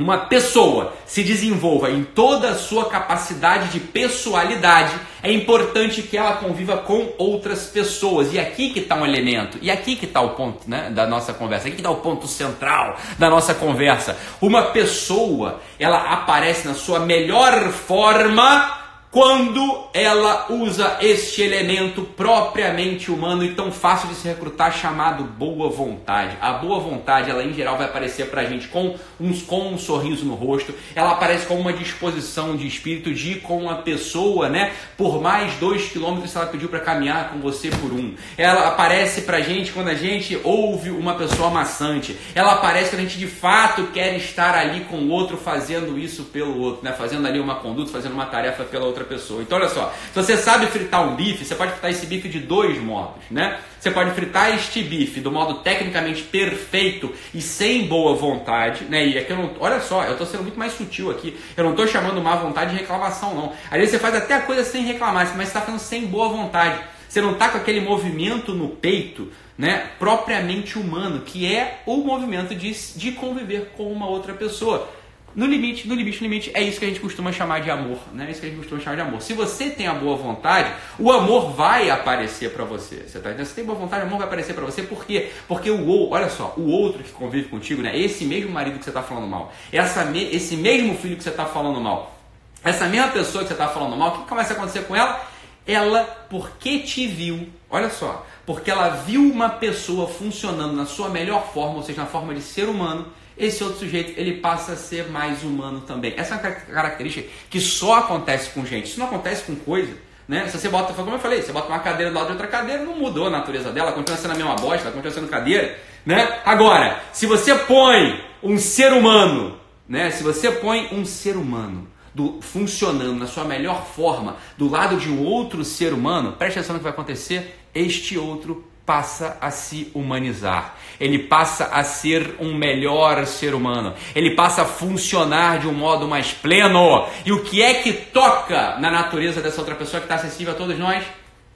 uma 0.00 0.16
pessoa 0.16 0.94
se 1.04 1.22
desenvolva 1.22 1.90
em 1.90 2.02
toda 2.02 2.50
a 2.50 2.54
sua 2.54 2.88
capacidade 2.88 3.68
de 3.68 3.80
pessoalidade, 3.80 4.94
é 5.22 5.30
importante 5.30 6.02
que 6.02 6.16
ela 6.16 6.36
conviva 6.36 6.78
com 6.78 7.12
outras 7.18 7.66
pessoas. 7.66 8.32
E 8.32 8.38
aqui 8.38 8.70
que 8.70 8.80
está 8.80 8.96
um 8.96 9.04
elemento, 9.04 9.58
e 9.60 9.70
aqui 9.70 9.96
que 9.96 10.06
está 10.06 10.20
o 10.20 10.30
ponto 10.30 10.68
né, 10.68 10.90
da 10.90 11.06
nossa 11.06 11.34
conversa, 11.34 11.66
aqui 11.66 11.76
que 11.76 11.82
está 11.82 11.90
o 11.90 11.96
ponto 11.96 12.26
central 12.26 12.96
da 13.18 13.28
nossa 13.28 13.52
conversa. 13.54 14.16
Uma 14.40 14.64
pessoa, 14.64 15.60
ela 15.78 15.98
aparece 16.12 16.66
na 16.66 16.74
sua 16.74 17.00
melhor 17.00 17.70
forma 17.70 18.79
quando 19.10 19.88
ela 19.92 20.46
usa 20.50 20.98
este 21.00 21.42
elemento 21.42 22.02
propriamente 22.02 23.10
humano 23.10 23.44
e 23.44 23.54
tão 23.54 23.72
fácil 23.72 24.08
de 24.08 24.14
se 24.14 24.28
recrutar 24.28 24.72
chamado 24.72 25.24
boa 25.24 25.68
vontade. 25.68 26.36
A 26.40 26.52
boa 26.52 26.78
vontade, 26.78 27.28
ela 27.28 27.42
em 27.42 27.52
geral 27.52 27.76
vai 27.76 27.86
aparecer 27.86 28.26
pra 28.28 28.44
gente 28.44 28.68
com, 28.68 28.94
uns, 29.20 29.42
com 29.42 29.72
um 29.72 29.78
sorriso 29.78 30.24
no 30.24 30.34
rosto, 30.34 30.72
ela 30.94 31.10
aparece 31.10 31.46
com 31.46 31.58
uma 31.58 31.72
disposição 31.72 32.56
de 32.56 32.68
espírito 32.68 33.12
de 33.12 33.32
ir 33.32 33.40
com 33.40 33.58
uma 33.58 33.76
pessoa, 33.76 34.48
né, 34.48 34.72
por 34.96 35.20
mais 35.20 35.54
dois 35.54 35.88
quilômetros 35.88 36.36
ela 36.36 36.46
pediu 36.46 36.68
para 36.68 36.78
caminhar 36.78 37.30
com 37.30 37.40
você 37.40 37.68
por 37.68 37.92
um. 37.92 38.14
Ela 38.38 38.68
aparece 38.68 39.22
pra 39.22 39.40
gente 39.40 39.72
quando 39.72 39.88
a 39.88 39.94
gente 39.94 40.38
ouve 40.44 40.90
uma 40.90 41.14
pessoa 41.14 41.50
maçante. 41.50 42.16
Ela 42.32 42.52
aparece 42.52 42.90
quando 42.90 43.00
a 43.00 43.04
gente 43.04 43.18
de 43.18 43.26
fato 43.26 43.88
quer 43.88 44.16
estar 44.16 44.54
ali 44.54 44.80
com 44.84 44.96
o 44.96 45.10
outro 45.10 45.36
fazendo 45.36 45.98
isso 45.98 46.24
pelo 46.24 46.60
outro, 46.60 46.84
né, 46.84 46.92
fazendo 46.92 47.26
ali 47.26 47.40
uma 47.40 47.56
conduta, 47.56 47.90
fazendo 47.90 48.12
uma 48.12 48.26
tarefa 48.26 48.62
pela 48.62 48.86
outra 48.86 48.99
outra 49.00 49.04
pessoa. 49.04 49.42
Então, 49.42 49.58
olha 49.58 49.68
só, 49.68 49.92
se 50.12 50.14
você 50.14 50.36
sabe 50.36 50.66
fritar 50.66 51.06
um 51.08 51.16
bife, 51.16 51.44
você 51.44 51.54
pode 51.54 51.72
fritar 51.72 51.90
esse 51.90 52.06
bife 52.06 52.28
de 52.28 52.38
dois 52.38 52.80
modos, 52.80 53.22
né? 53.30 53.58
Você 53.78 53.90
pode 53.90 54.10
fritar 54.10 54.54
este 54.54 54.82
bife 54.82 55.20
do 55.20 55.32
modo 55.32 55.54
tecnicamente 55.60 56.22
perfeito 56.22 57.12
e 57.34 57.40
sem 57.40 57.86
boa 57.86 58.14
vontade, 58.14 58.84
né? 58.84 59.06
E 59.06 59.18
aqui 59.18 59.32
eu 59.32 59.36
não, 59.36 59.54
olha 59.58 59.80
só, 59.80 60.04
eu 60.04 60.12
estou 60.12 60.26
sendo 60.26 60.42
muito 60.42 60.58
mais 60.58 60.72
sutil 60.72 61.10
aqui. 61.10 61.38
Eu 61.56 61.64
não 61.64 61.70
estou 61.70 61.86
chamando 61.86 62.20
má 62.20 62.36
vontade 62.36 62.72
de 62.72 62.76
reclamação, 62.76 63.34
não. 63.34 63.52
Às 63.70 63.78
vezes 63.78 63.90
você 63.90 63.98
faz 63.98 64.14
até 64.14 64.34
a 64.34 64.42
coisa 64.42 64.64
sem 64.64 64.84
reclamar, 64.84 65.34
mas 65.36 65.48
está 65.48 65.60
fazendo 65.60 65.80
sem 65.80 66.06
boa 66.06 66.28
vontade. 66.28 66.80
Você 67.08 67.20
não 67.20 67.32
está 67.32 67.48
com 67.48 67.58
aquele 67.58 67.80
movimento 67.80 68.54
no 68.54 68.68
peito, 68.68 69.32
né, 69.58 69.90
propriamente 69.98 70.78
humano, 70.78 71.22
que 71.22 71.52
é 71.52 71.82
o 71.84 71.96
movimento 71.96 72.54
de, 72.54 72.72
de 72.96 73.12
conviver 73.12 73.72
com 73.76 73.92
uma 73.92 74.06
outra 74.06 74.32
pessoa. 74.32 74.88
No 75.34 75.46
limite, 75.46 75.86
no 75.86 75.94
limite, 75.94 76.18
no 76.18 76.28
limite, 76.28 76.50
é 76.54 76.62
isso 76.62 76.80
que 76.80 76.84
a 76.84 76.88
gente 76.88 76.98
costuma 76.98 77.30
chamar 77.30 77.60
de 77.60 77.70
amor, 77.70 77.98
né? 78.12 78.26
É 78.26 78.30
isso 78.32 78.40
que 78.40 78.46
a 78.46 78.48
gente 78.50 78.58
costuma 78.58 78.80
chamar 78.80 78.96
de 78.96 79.02
amor. 79.02 79.22
Se 79.22 79.32
você 79.32 79.70
tem 79.70 79.86
a 79.86 79.94
boa 79.94 80.16
vontade, 80.16 80.72
o 80.98 81.10
amor 81.12 81.52
vai 81.52 81.88
aparecer 81.88 82.50
para 82.50 82.64
você. 82.64 83.04
Você 83.06 83.20
tá 83.20 83.28
entendendo? 83.28 83.46
Se 83.46 83.54
tem 83.54 83.64
boa 83.64 83.78
vontade, 83.78 84.02
o 84.02 84.06
amor 84.06 84.18
vai 84.18 84.26
aparecer 84.26 84.54
para 84.54 84.64
você. 84.64 84.82
Por 84.82 85.04
quê? 85.04 85.30
Porque 85.46 85.70
o 85.70 85.86
outro, 85.86 86.16
olha 86.16 86.28
só, 86.28 86.54
o 86.56 86.68
outro 86.68 87.04
que 87.04 87.12
convive 87.12 87.48
contigo, 87.48 87.80
né? 87.80 87.96
Esse 87.96 88.24
mesmo 88.24 88.50
marido 88.50 88.80
que 88.80 88.84
você 88.84 88.90
tá 88.90 89.02
falando 89.02 89.28
mal, 89.28 89.52
essa 89.72 90.04
me, 90.04 90.24
esse 90.34 90.56
mesmo 90.56 90.96
filho 90.96 91.16
que 91.16 91.22
você 91.22 91.30
tá 91.30 91.46
falando 91.46 91.80
mal, 91.80 92.18
essa 92.64 92.86
mesma 92.86 93.08
pessoa 93.08 93.44
que 93.44 93.50
você 93.50 93.56
tá 93.56 93.68
falando 93.68 93.96
mal, 93.96 94.08
o 94.08 94.18
que 94.22 94.28
começa 94.28 94.52
a 94.52 94.56
acontecer 94.56 94.82
com 94.82 94.96
ela? 94.96 95.24
Ela, 95.64 96.02
porque 96.28 96.80
te 96.80 97.06
viu, 97.06 97.48
olha 97.70 97.88
só, 97.88 98.26
porque 98.44 98.68
ela 98.68 98.88
viu 98.88 99.22
uma 99.22 99.48
pessoa 99.48 100.08
funcionando 100.08 100.74
na 100.74 100.86
sua 100.86 101.08
melhor 101.08 101.52
forma, 101.52 101.76
ou 101.76 101.82
seja, 101.84 102.00
na 102.00 102.08
forma 102.08 102.34
de 102.34 102.40
ser 102.40 102.64
humano, 102.64 103.06
esse 103.40 103.64
outro 103.64 103.78
sujeito 103.78 104.12
ele 104.20 104.34
passa 104.34 104.72
a 104.72 104.76
ser 104.76 105.08
mais 105.08 105.42
humano 105.42 105.80
também. 105.80 106.14
Essa 106.16 106.34
é 106.34 106.38
uma 106.38 106.50
característica 106.50 107.28
que 107.48 107.60
só 107.60 107.96
acontece 107.96 108.50
com 108.50 108.64
gente. 108.66 108.86
Isso 108.86 108.98
não 108.98 109.06
acontece 109.06 109.44
com 109.44 109.56
coisa. 109.56 109.92
Né? 110.28 110.46
Se 110.46 110.58
você 110.58 110.68
bota, 110.68 110.92
como 110.92 111.10
eu 111.10 111.18
falei, 111.18 111.42
você 111.42 111.52
bota 111.52 111.68
uma 111.68 111.80
cadeira 111.80 112.12
do 112.12 112.16
lado 112.16 112.26
de 112.26 112.32
outra 112.32 112.46
cadeira, 112.46 112.84
não 112.84 112.96
mudou 112.96 113.26
a 113.26 113.30
natureza 113.30 113.72
dela, 113.72 113.92
continua 113.92 114.16
sendo 114.16 114.32
a 114.32 114.36
mesma 114.36 114.54
bosta, 114.54 114.90
continua 114.90 115.12
sendo 115.12 115.26
cadeira. 115.26 115.76
Né? 116.06 116.40
Agora, 116.44 117.02
se 117.12 117.26
você 117.26 117.54
põe 117.54 118.22
um 118.42 118.56
ser 118.56 118.92
humano, 118.92 119.58
né? 119.88 120.10
se 120.10 120.22
você 120.22 120.52
põe 120.52 120.88
um 120.92 121.04
ser 121.04 121.36
humano 121.36 121.88
do, 122.14 122.40
funcionando 122.40 123.14
na 123.14 123.26
sua 123.26 123.44
melhor 123.44 123.86
forma 123.86 124.36
do 124.56 124.68
lado 124.70 124.98
de 124.98 125.08
um 125.08 125.24
outro 125.24 125.64
ser 125.64 125.92
humano, 125.92 126.32
preste 126.32 126.58
atenção 126.58 126.74
no 126.74 126.78
que 126.80 126.84
vai 126.84 126.92
acontecer, 126.92 127.58
este 127.74 128.16
outro 128.16 128.69
passa 128.90 129.38
a 129.40 129.52
se 129.52 129.88
humanizar, 129.94 130.74
ele 130.98 131.20
passa 131.20 131.66
a 131.66 131.84
ser 131.84 132.34
um 132.40 132.52
melhor 132.52 133.24
ser 133.24 133.54
humano, 133.54 133.94
ele 134.16 134.32
passa 134.34 134.62
a 134.62 134.64
funcionar 134.64 135.60
de 135.60 135.68
um 135.68 135.72
modo 135.72 136.08
mais 136.08 136.32
pleno. 136.32 137.06
E 137.24 137.30
o 137.30 137.44
que 137.44 137.62
é 137.62 137.74
que 137.74 137.92
toca 137.92 138.80
na 138.80 138.90
natureza 138.90 139.40
dessa 139.40 139.60
outra 139.60 139.76
pessoa 139.76 140.00
que 140.00 140.06
está 140.06 140.16
acessível 140.16 140.54
a 140.54 140.56
todos 140.56 140.76
nós? 140.76 141.04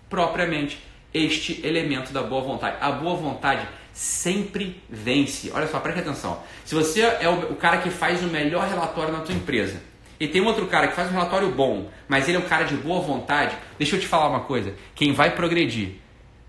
Propriamente 0.08 0.78
este 1.12 1.60
elemento 1.66 2.12
da 2.12 2.22
boa 2.22 2.40
vontade. 2.40 2.76
A 2.80 2.92
boa 2.92 3.16
vontade 3.16 3.66
sempre 3.92 4.80
vence. 4.88 5.50
Olha 5.52 5.66
só, 5.66 5.80
preste 5.80 6.02
atenção. 6.02 6.38
Se 6.64 6.72
você 6.72 7.00
é 7.00 7.28
o, 7.28 7.56
cara 7.56 7.78
que 7.78 7.90
faz 7.90 8.22
o 8.22 8.28
melhor 8.28 8.68
relatório 8.68 9.12
na 9.12 9.22
tua 9.22 9.34
empresa, 9.34 9.82
e 10.20 10.28
tem 10.28 10.40
outro 10.40 10.68
cara 10.68 10.86
que 10.86 10.94
faz 10.94 11.08
um 11.08 11.14
relatório 11.14 11.50
bom, 11.50 11.88
mas 12.06 12.28
ele 12.28 12.36
é 12.36 12.40
um 12.40 12.44
cara 12.44 12.62
de 12.62 12.76
boa 12.76 13.00
vontade, 13.00 13.56
deixa 13.76 13.96
eu 13.96 14.00
te 14.00 14.06
falar 14.06 14.28
uma 14.28 14.40
coisa: 14.42 14.72
quem 14.94 15.12
vai 15.12 15.32
progredir, 15.32 16.03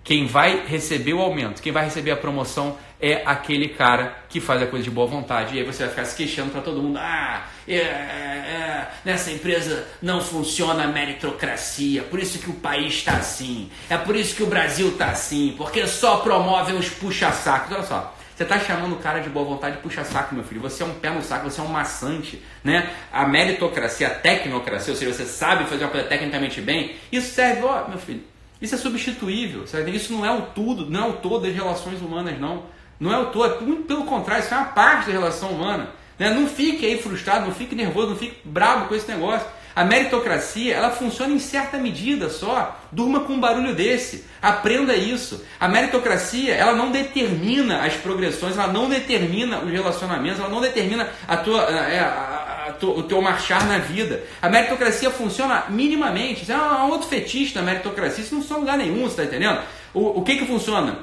quem 0.05 0.27
vai 0.27 0.67
receber 0.67 1.15
o 1.15 1.19
aumento, 1.19 1.63
quem 1.63 1.71
vai 1.71 1.83
receber 1.83 2.11
a 2.11 2.15
promoção 2.15 2.77
é 3.01 3.23
aquele 3.25 3.69
cara 3.69 4.15
que 4.29 4.39
faz 4.39 4.61
a 4.61 4.67
coisa 4.67 4.83
de 4.83 4.91
boa 4.91 5.07
vontade. 5.07 5.55
E 5.55 5.59
aí 5.59 5.65
você 5.65 5.79
vai 5.79 5.89
ficar 5.89 6.05
se 6.05 6.15
queixando 6.15 6.51
para 6.51 6.61
todo 6.61 6.81
mundo: 6.81 6.99
ah, 6.99 7.47
é, 7.67 7.75
é, 7.75 8.87
nessa 9.03 9.31
empresa 9.31 9.87
não 10.03 10.21
funciona 10.21 10.83
a 10.83 10.87
meritocracia, 10.87 12.03
por 12.03 12.19
isso 12.19 12.37
que 12.37 12.51
o 12.51 12.53
país 12.53 12.93
está 12.93 13.13
assim, 13.13 13.71
é 13.89 13.97
por 13.97 14.15
isso 14.15 14.35
que 14.35 14.43
o 14.43 14.47
Brasil 14.47 14.89
está 14.89 15.07
assim, 15.07 15.55
porque 15.57 15.87
só 15.87 16.17
promovem 16.17 16.77
os 16.77 16.87
puxa-sacos. 16.87 17.71
Olha 17.75 17.83
só. 17.83 18.15
Você 18.35 18.43
está 18.43 18.59
chamando 18.59 18.93
o 18.93 18.97
cara 18.97 19.19
de 19.19 19.29
boa 19.29 19.45
vontade 19.45 19.77
de 19.77 19.81
puxa-saco, 19.81 20.35
meu 20.35 20.43
filho. 20.43 20.59
Você 20.59 20.83
é 20.83 20.85
um 20.85 20.93
pé 20.93 21.09
no 21.09 21.21
saco, 21.21 21.49
você 21.49 21.61
é 21.61 21.63
um 21.63 21.69
maçante. 21.69 22.43
Né? 22.61 22.93
A 23.09 23.25
meritocracia, 23.25 24.07
a 24.07 24.09
tecnocracia, 24.09 24.91
ou 24.91 24.99
seja, 24.99 25.13
você 25.13 25.23
sabe 25.23 25.63
fazer 25.63 25.85
uma 25.85 25.89
coisa 25.89 26.05
tecnicamente 26.05 26.59
bem, 26.59 26.97
isso 27.09 27.33
serve, 27.33 27.63
ó, 27.63 27.87
meu 27.87 27.97
filho, 27.97 28.21
isso 28.61 28.75
é 28.75 28.77
substituível. 28.77 29.67
Sabe? 29.67 29.95
Isso 29.95 30.13
não 30.13 30.25
é 30.25 30.31
o 30.31 30.43
tudo, 30.43 30.89
não 30.89 31.05
é 31.05 31.09
o 31.09 31.13
todo 31.13 31.43
das 31.43 31.53
relações 31.53 32.01
humanas, 32.01 32.39
não. 32.39 32.63
Não 32.99 33.13
é 33.13 33.17
o 33.17 33.25
todo, 33.25 33.65
muito 33.65 33.83
pelo 33.83 34.05
contrário, 34.05 34.43
isso 34.43 34.53
é 34.53 34.57
uma 34.57 34.67
parte 34.67 35.07
da 35.07 35.11
relação 35.11 35.49
humana. 35.49 35.89
Né? 36.17 36.29
Não 36.29 36.47
fique 36.47 36.85
aí 36.85 36.97
frustrado, 36.97 37.45
não 37.45 37.53
fique 37.53 37.75
nervoso, 37.75 38.09
não 38.09 38.15
fique 38.15 38.37
bravo 38.45 38.87
com 38.87 38.95
esse 38.95 39.09
negócio. 39.09 39.45
A 39.75 39.83
meritocracia, 39.83 40.73
ela 40.73 40.89
funciona 40.89 41.33
em 41.33 41.39
certa 41.39 41.77
medida 41.77 42.29
só. 42.29 42.79
Durma 42.93 43.21
com 43.21 43.33
um 43.33 43.39
barulho 43.41 43.75
desse. 43.75 44.23
Aprenda 44.41 44.95
isso. 44.95 45.43
A 45.59 45.67
meritocracia, 45.67 46.53
ela 46.53 46.73
não 46.73 46.91
determina 46.91 47.85
as 47.85 47.93
progressões, 47.95 48.57
ela 48.57 48.71
não 48.71 48.87
determina 48.87 49.59
os 49.59 49.69
relacionamentos, 49.69 50.39
ela 50.39 50.47
não 50.47 50.61
determina 50.61 51.09
a 51.27 51.35
tua, 51.35 51.61
é, 51.63 51.99
a, 51.99 52.34
o 52.81 53.03
teu 53.03 53.21
marchar 53.21 53.65
na 53.67 53.77
vida. 53.77 54.23
A 54.41 54.49
meritocracia 54.49 55.09
funciona 55.09 55.65
minimamente. 55.69 56.43
Isso 56.43 56.51
é 56.51 56.57
um 56.57 56.89
outro 56.89 57.07
fetiche 57.07 57.53
da 57.53 57.61
meritocracia. 57.61 58.23
Isso 58.23 58.35
não 58.35 58.41
funciona 58.41 58.59
em 58.59 58.65
lugar 58.65 58.77
nenhum, 58.77 59.01
você 59.03 59.21
está 59.21 59.23
entendendo? 59.23 59.61
O, 59.93 60.19
o 60.19 60.23
que 60.23 60.37
que 60.37 60.45
funciona 60.45 60.99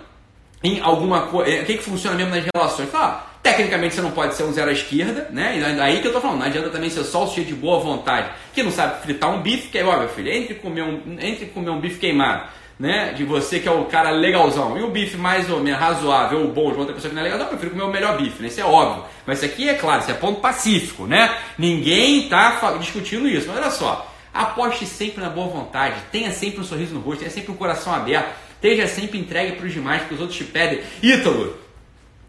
em 0.63 0.81
alguma 0.81 1.23
coisa? 1.23 1.51
É, 1.51 1.63
o 1.63 1.65
que 1.65 1.79
que 1.79 1.85
funciona 1.85 2.17
mesmo 2.17 2.35
nas 2.35 2.45
relações? 2.55 2.89
Fala, 2.91 3.33
Tecnicamente 3.43 3.97
você 3.97 4.01
não 4.01 4.13
pode 4.13 4.37
ser 4.37 4.45
um 4.45 4.53
zero 4.53 4.71
à 4.71 4.73
esquerda, 4.73 5.27
né? 5.33 5.59
E 5.59 5.81
aí 5.81 6.01
que 6.01 6.07
eu 6.07 6.13
tô 6.13 6.21
falando, 6.21 6.39
não 6.39 6.47
adianta 6.47 6.71
também 6.71 6.89
ser 6.89 7.03
só 7.03 7.25
o 7.25 7.29
cheio 7.29 7.45
de 7.45 7.55
boa 7.55 7.81
vontade, 7.81 8.31
que 8.55 8.63
não 8.63 8.71
sabe 8.71 9.03
fritar 9.03 9.35
um 9.35 9.43
bife, 9.43 9.69
que 9.69 9.79
é, 9.79 9.85
ó, 9.85 9.99
meu 9.99 10.09
filho, 10.11 10.31
entre 10.31 10.55
comer 10.55 10.83
um, 10.83 11.17
entre 11.19 11.47
comer 11.47 11.71
um 11.71 11.81
bife 11.81 11.99
queimado, 11.99 12.45
né? 12.83 13.13
De 13.13 13.23
você 13.23 13.61
que 13.61 13.69
é 13.69 13.71
o 13.71 13.85
cara 13.85 14.11
legalzão, 14.11 14.77
e 14.77 14.83
o 14.83 14.91
bife 14.91 15.17
mais 15.17 15.49
ou 15.49 15.61
menos 15.61 15.79
razoável 15.79 16.41
ou 16.41 16.49
bom 16.49 16.73
de 16.73 16.79
outra 16.81 16.93
pessoa 16.93 17.11
que 17.11 17.15
não 17.15 17.21
é 17.21 17.27
legal, 17.27 17.39
não, 17.39 17.47
eu 17.47 17.51
prefiro 17.51 17.71
comer 17.71 17.85
o 17.85 17.93
melhor 17.93 18.19
bife, 18.19 18.43
né? 18.43 18.49
Isso 18.49 18.61
é 18.61 18.65
óbvio. 18.65 19.05
Mas 19.25 19.39
isso 19.39 19.47
aqui 19.47 19.69
é 19.69 19.75
claro, 19.75 20.03
isso 20.03 20.11
é 20.11 20.15
ponto 20.15 20.41
pacífico, 20.41 21.07
né? 21.07 21.33
Ninguém 21.57 22.29
tá 22.29 22.77
discutindo 22.81 23.29
isso, 23.29 23.47
mas 23.47 23.59
olha 23.59 23.71
só. 23.71 24.13
Aposte 24.35 24.85
sempre 24.85 25.23
na 25.23 25.31
boa 25.31 25.47
vontade, 25.47 25.95
tenha 26.11 26.33
sempre 26.33 26.61
um 26.61 26.65
sorriso 26.65 26.93
no 26.93 27.01
rosto, 27.01 27.21
tenha 27.21 27.31
sempre 27.31 27.53
um 27.53 27.55
coração 27.55 27.95
aberto, 27.95 28.35
esteja 28.55 28.89
sempre 28.89 29.17
entregue 29.17 29.53
para 29.53 29.67
os 29.67 29.73
demais, 29.73 30.03
que 30.03 30.15
os 30.15 30.21
outros 30.21 30.37
te 30.37 30.43
pedem. 30.43 30.83
Ítalo, 31.01 31.57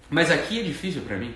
mas 0.08 0.30
aqui 0.30 0.60
é 0.60 0.64
difícil 0.64 1.02
para 1.02 1.18
mim. 1.18 1.34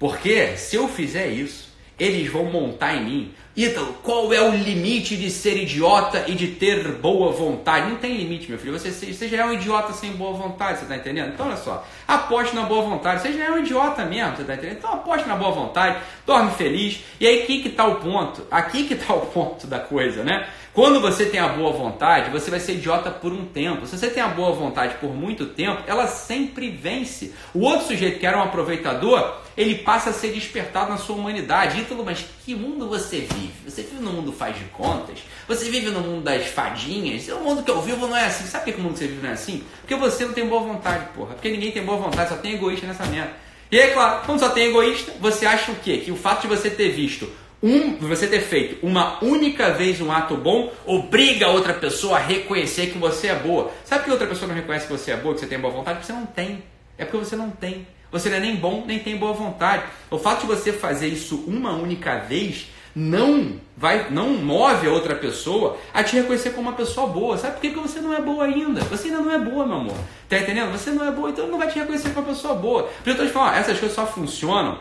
Porque 0.00 0.56
se 0.56 0.74
eu 0.74 0.88
fizer 0.88 1.28
isso, 1.28 1.68
eles 1.98 2.30
vão 2.30 2.44
montar 2.44 2.94
em 2.94 3.04
mim. 3.04 3.34
Ítalo, 3.56 3.92
qual 4.04 4.32
é 4.32 4.40
o 4.40 4.54
limite 4.54 5.16
de 5.16 5.30
ser 5.30 5.56
idiota 5.56 6.24
e 6.28 6.34
de 6.36 6.46
ter 6.46 6.92
boa 6.92 7.32
vontade? 7.32 7.90
Não 7.90 7.96
tem 7.96 8.16
limite, 8.16 8.48
meu 8.48 8.56
filho. 8.56 8.78
Você, 8.78 8.92
você 8.92 9.28
já 9.28 9.38
é 9.38 9.44
um 9.44 9.52
idiota 9.52 9.92
sem 9.92 10.12
boa 10.12 10.32
vontade, 10.32 10.78
você 10.78 10.86
tá 10.86 10.96
entendendo? 10.96 11.32
Então, 11.34 11.46
olha 11.46 11.56
só. 11.56 11.84
Aposte 12.06 12.54
na 12.54 12.62
boa 12.62 12.82
vontade. 12.82 13.20
Você 13.20 13.32
já 13.32 13.46
é 13.46 13.50
um 13.50 13.58
idiota 13.58 14.04
mesmo, 14.04 14.36
você 14.36 14.44
tá 14.44 14.54
entendendo? 14.54 14.76
Então, 14.78 14.92
aposte 14.92 15.26
na 15.26 15.34
boa 15.34 15.50
vontade, 15.50 15.98
dorme 16.24 16.52
feliz. 16.52 17.00
E 17.18 17.26
aí, 17.26 17.42
aqui 17.42 17.60
que 17.60 17.70
tá 17.70 17.84
o 17.84 17.96
ponto. 17.96 18.46
Aqui 18.48 18.84
que 18.84 18.94
tá 18.94 19.12
o 19.12 19.26
ponto 19.26 19.66
da 19.66 19.80
coisa, 19.80 20.22
né? 20.22 20.46
Quando 20.78 21.00
você 21.00 21.26
tem 21.26 21.40
a 21.40 21.48
boa 21.48 21.72
vontade, 21.72 22.30
você 22.30 22.52
vai 22.52 22.60
ser 22.60 22.74
idiota 22.74 23.10
por 23.10 23.32
um 23.32 23.44
tempo. 23.44 23.84
Se 23.84 23.98
você 23.98 24.08
tem 24.08 24.22
a 24.22 24.28
boa 24.28 24.52
vontade 24.52 24.94
por 25.00 25.12
muito 25.12 25.46
tempo, 25.46 25.82
ela 25.88 26.06
sempre 26.06 26.70
vence. 26.70 27.34
O 27.52 27.62
outro 27.62 27.88
sujeito 27.88 28.20
que 28.20 28.24
era 28.24 28.38
um 28.38 28.44
aproveitador, 28.44 29.38
ele 29.56 29.74
passa 29.74 30.10
a 30.10 30.12
ser 30.12 30.28
despertado 30.28 30.88
na 30.88 30.96
sua 30.96 31.16
humanidade. 31.16 31.80
Ítalo, 31.80 32.04
mas 32.04 32.24
que 32.44 32.54
mundo 32.54 32.88
você 32.88 33.22
vive? 33.22 33.52
Você 33.66 33.82
vive 33.82 34.00
no 34.00 34.12
mundo 34.12 34.30
faz 34.30 34.56
de 34.56 34.66
contas? 34.66 35.18
Você 35.48 35.68
vive 35.68 35.90
no 35.90 35.98
mundo 35.98 36.22
das 36.22 36.46
fadinhas? 36.46 37.26
O 37.26 37.40
mundo 37.40 37.64
que 37.64 37.70
eu 37.72 37.82
vivo 37.82 38.06
não 38.06 38.16
é 38.16 38.26
assim. 38.26 38.44
Sabe 38.44 38.66
por 38.66 38.74
que 38.74 38.80
o 38.80 38.84
mundo 38.84 38.92
que 38.92 39.00
você 39.00 39.08
vive 39.08 39.20
não 39.20 39.30
é 39.30 39.32
assim? 39.32 39.64
Porque 39.80 39.96
você 39.96 40.26
não 40.26 40.32
tem 40.32 40.46
boa 40.46 40.62
vontade, 40.62 41.08
porra. 41.12 41.34
Porque 41.34 41.50
ninguém 41.50 41.72
tem 41.72 41.84
boa 41.84 41.98
vontade, 41.98 42.28
só 42.28 42.36
tem 42.36 42.54
egoísta 42.54 42.86
nessa 42.86 43.04
merda. 43.06 43.32
E 43.68 43.80
aí, 43.80 43.92
claro, 43.92 44.22
quando 44.24 44.38
só 44.38 44.50
tem 44.50 44.68
egoísta, 44.68 45.10
você 45.18 45.44
acha 45.44 45.72
o 45.72 45.74
quê? 45.74 45.96
Que 45.96 46.12
o 46.12 46.16
fato 46.16 46.42
de 46.42 46.46
você 46.46 46.70
ter 46.70 46.90
visto 46.90 47.28
um, 47.62 47.96
você 47.96 48.26
ter 48.26 48.40
feito 48.40 48.86
uma 48.86 49.22
única 49.22 49.70
vez 49.70 50.00
um 50.00 50.12
ato 50.12 50.36
bom 50.36 50.72
obriga 50.86 51.46
a 51.46 51.50
outra 51.50 51.74
pessoa 51.74 52.16
a 52.16 52.20
reconhecer 52.20 52.86
que 52.86 52.98
você 52.98 53.28
é 53.28 53.34
boa. 53.34 53.70
Sabe 53.84 54.04
que 54.04 54.10
outra 54.10 54.26
pessoa 54.26 54.46
não 54.46 54.54
reconhece 54.54 54.86
que 54.86 54.92
você 54.92 55.10
é 55.10 55.16
boa, 55.16 55.34
que 55.34 55.40
você 55.40 55.46
tem 55.46 55.58
boa 55.58 55.72
vontade? 55.72 55.98
Porque 55.98 56.12
você 56.12 56.18
não 56.18 56.26
tem. 56.26 56.62
É 56.96 57.04
porque 57.04 57.24
você 57.24 57.34
não 57.34 57.50
tem. 57.50 57.86
Você 58.12 58.30
não 58.30 58.36
é 58.36 58.40
nem 58.40 58.56
bom, 58.56 58.84
nem 58.86 58.98
tem 59.00 59.16
boa 59.16 59.32
vontade. 59.32 59.84
O 60.10 60.18
fato 60.18 60.42
de 60.42 60.46
você 60.46 60.72
fazer 60.72 61.08
isso 61.08 61.44
uma 61.46 61.72
única 61.72 62.18
vez 62.20 62.68
não 62.94 63.60
vai, 63.76 64.08
não 64.10 64.30
move 64.30 64.86
a 64.86 64.92
outra 64.92 65.14
pessoa 65.14 65.76
a 65.92 66.02
te 66.02 66.16
reconhecer 66.16 66.50
como 66.50 66.68
uma 66.68 66.76
pessoa 66.76 67.06
boa. 67.08 67.36
Sabe 67.36 67.54
por 67.54 67.60
que, 67.60 67.70
que 67.70 67.78
você 67.78 68.00
não 68.00 68.14
é 68.14 68.20
boa 68.20 68.44
ainda? 68.44 68.80
Você 68.82 69.08
ainda 69.08 69.20
não 69.20 69.32
é 69.32 69.38
boa, 69.38 69.66
meu 69.66 69.76
amor. 69.76 69.96
Tá 70.28 70.38
entendendo? 70.38 70.70
Você 70.72 70.90
não 70.90 71.06
é 71.06 71.10
boa, 71.10 71.30
então 71.30 71.48
não 71.48 71.58
vai 71.58 71.68
te 71.68 71.78
reconhecer 71.78 72.10
como 72.10 72.26
uma 72.26 72.34
pessoa 72.34 72.54
boa. 72.54 72.84
Por 72.84 73.10
isso 73.10 73.10
eu 73.10 73.16
tô 73.16 73.26
te 73.26 73.32
falando, 73.32 73.56
essas 73.56 73.78
coisas 73.78 73.94
só 73.94 74.06
funcionam 74.06 74.78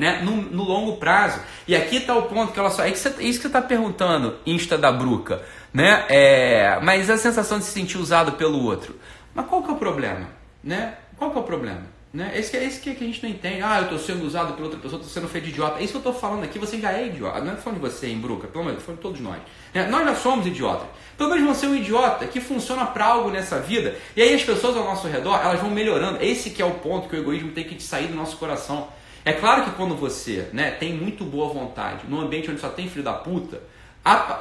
né, 0.00 0.22
no, 0.22 0.36
no, 0.36 0.64
longo 0.64 0.96
prazo. 0.96 1.38
E 1.68 1.76
aqui 1.76 1.96
está 1.96 2.16
o 2.16 2.22
ponto 2.22 2.52
que 2.52 2.58
ela 2.58 2.70
só. 2.70 2.82
É 2.82 2.90
isso 2.90 3.10
que 3.10 3.32
você 3.32 3.46
está 3.46 3.60
perguntando, 3.60 4.36
Insta 4.46 4.78
da 4.78 4.90
Bruca. 4.90 5.42
Né? 5.72 6.04
É, 6.08 6.80
mas 6.82 7.10
a 7.10 7.18
sensação 7.18 7.58
de 7.58 7.66
se 7.66 7.72
sentir 7.72 7.98
usado 7.98 8.32
pelo 8.32 8.64
outro. 8.64 8.98
Mas 9.34 9.46
qual 9.46 9.62
que 9.62 9.68
é 9.68 9.72
o 9.72 9.76
problema? 9.76 10.26
Né? 10.64 10.94
Qual 11.16 11.30
que 11.30 11.36
é 11.36 11.40
o 11.40 11.44
problema? 11.44 11.82
Né? 12.12 12.32
Esse, 12.34 12.56
esse 12.56 12.80
que 12.80 12.90
a 12.90 12.94
gente 12.94 13.22
não 13.22 13.30
entende. 13.30 13.62
Ah, 13.62 13.76
eu 13.76 13.82
estou 13.84 13.98
sendo 13.98 14.26
usado 14.26 14.54
pela 14.54 14.64
outra 14.64 14.80
pessoa, 14.80 15.00
estou 15.00 15.12
sendo 15.12 15.28
feito 15.28 15.44
de 15.44 15.50
idiota. 15.50 15.78
É 15.78 15.84
isso 15.84 15.92
que 15.92 15.98
eu 15.98 16.10
estou 16.10 16.14
falando 16.14 16.42
aqui, 16.42 16.58
você 16.58 16.80
já 16.80 16.92
é 16.92 17.06
idiota. 17.06 17.40
Não 17.40 17.52
é 17.52 17.56
falando 17.56 17.80
de 17.80 17.88
você, 17.88 18.08
em 18.08 18.18
Bruca, 18.18 18.48
pelo 18.48 18.64
menos, 18.64 18.82
falando 18.82 18.96
de 18.96 19.02
todos 19.02 19.20
nós. 19.20 19.38
Né? 19.72 19.86
Nós 19.86 20.04
já 20.04 20.14
somos 20.16 20.46
idiotas. 20.46 20.88
Pelo 21.16 21.30
menos 21.30 21.56
você 21.56 21.66
é 21.66 21.68
um 21.68 21.76
idiota 21.76 22.26
que 22.26 22.40
funciona 22.40 22.86
para 22.86 23.04
algo 23.04 23.30
nessa 23.30 23.60
vida. 23.60 23.94
E 24.16 24.22
aí 24.22 24.34
as 24.34 24.42
pessoas 24.42 24.76
ao 24.76 24.84
nosso 24.84 25.06
redor, 25.06 25.38
elas 25.40 25.60
vão 25.60 25.70
melhorando. 25.70 26.20
Esse 26.20 26.50
que 26.50 26.60
é 26.60 26.64
o 26.64 26.72
ponto 26.72 27.08
que 27.08 27.14
o 27.14 27.18
egoísmo 27.18 27.52
tem 27.52 27.64
que 27.64 27.80
sair 27.80 28.08
do 28.08 28.14
nosso 28.14 28.38
coração. 28.38 28.88
É 29.24 29.32
claro 29.32 29.64
que 29.64 29.70
quando 29.72 29.94
você 29.94 30.48
né, 30.52 30.70
tem 30.70 30.94
muito 30.94 31.24
boa 31.24 31.52
vontade, 31.52 32.04
num 32.08 32.20
ambiente 32.20 32.50
onde 32.50 32.60
só 32.60 32.68
tem 32.68 32.88
filho 32.88 33.04
da 33.04 33.12
puta, 33.12 33.62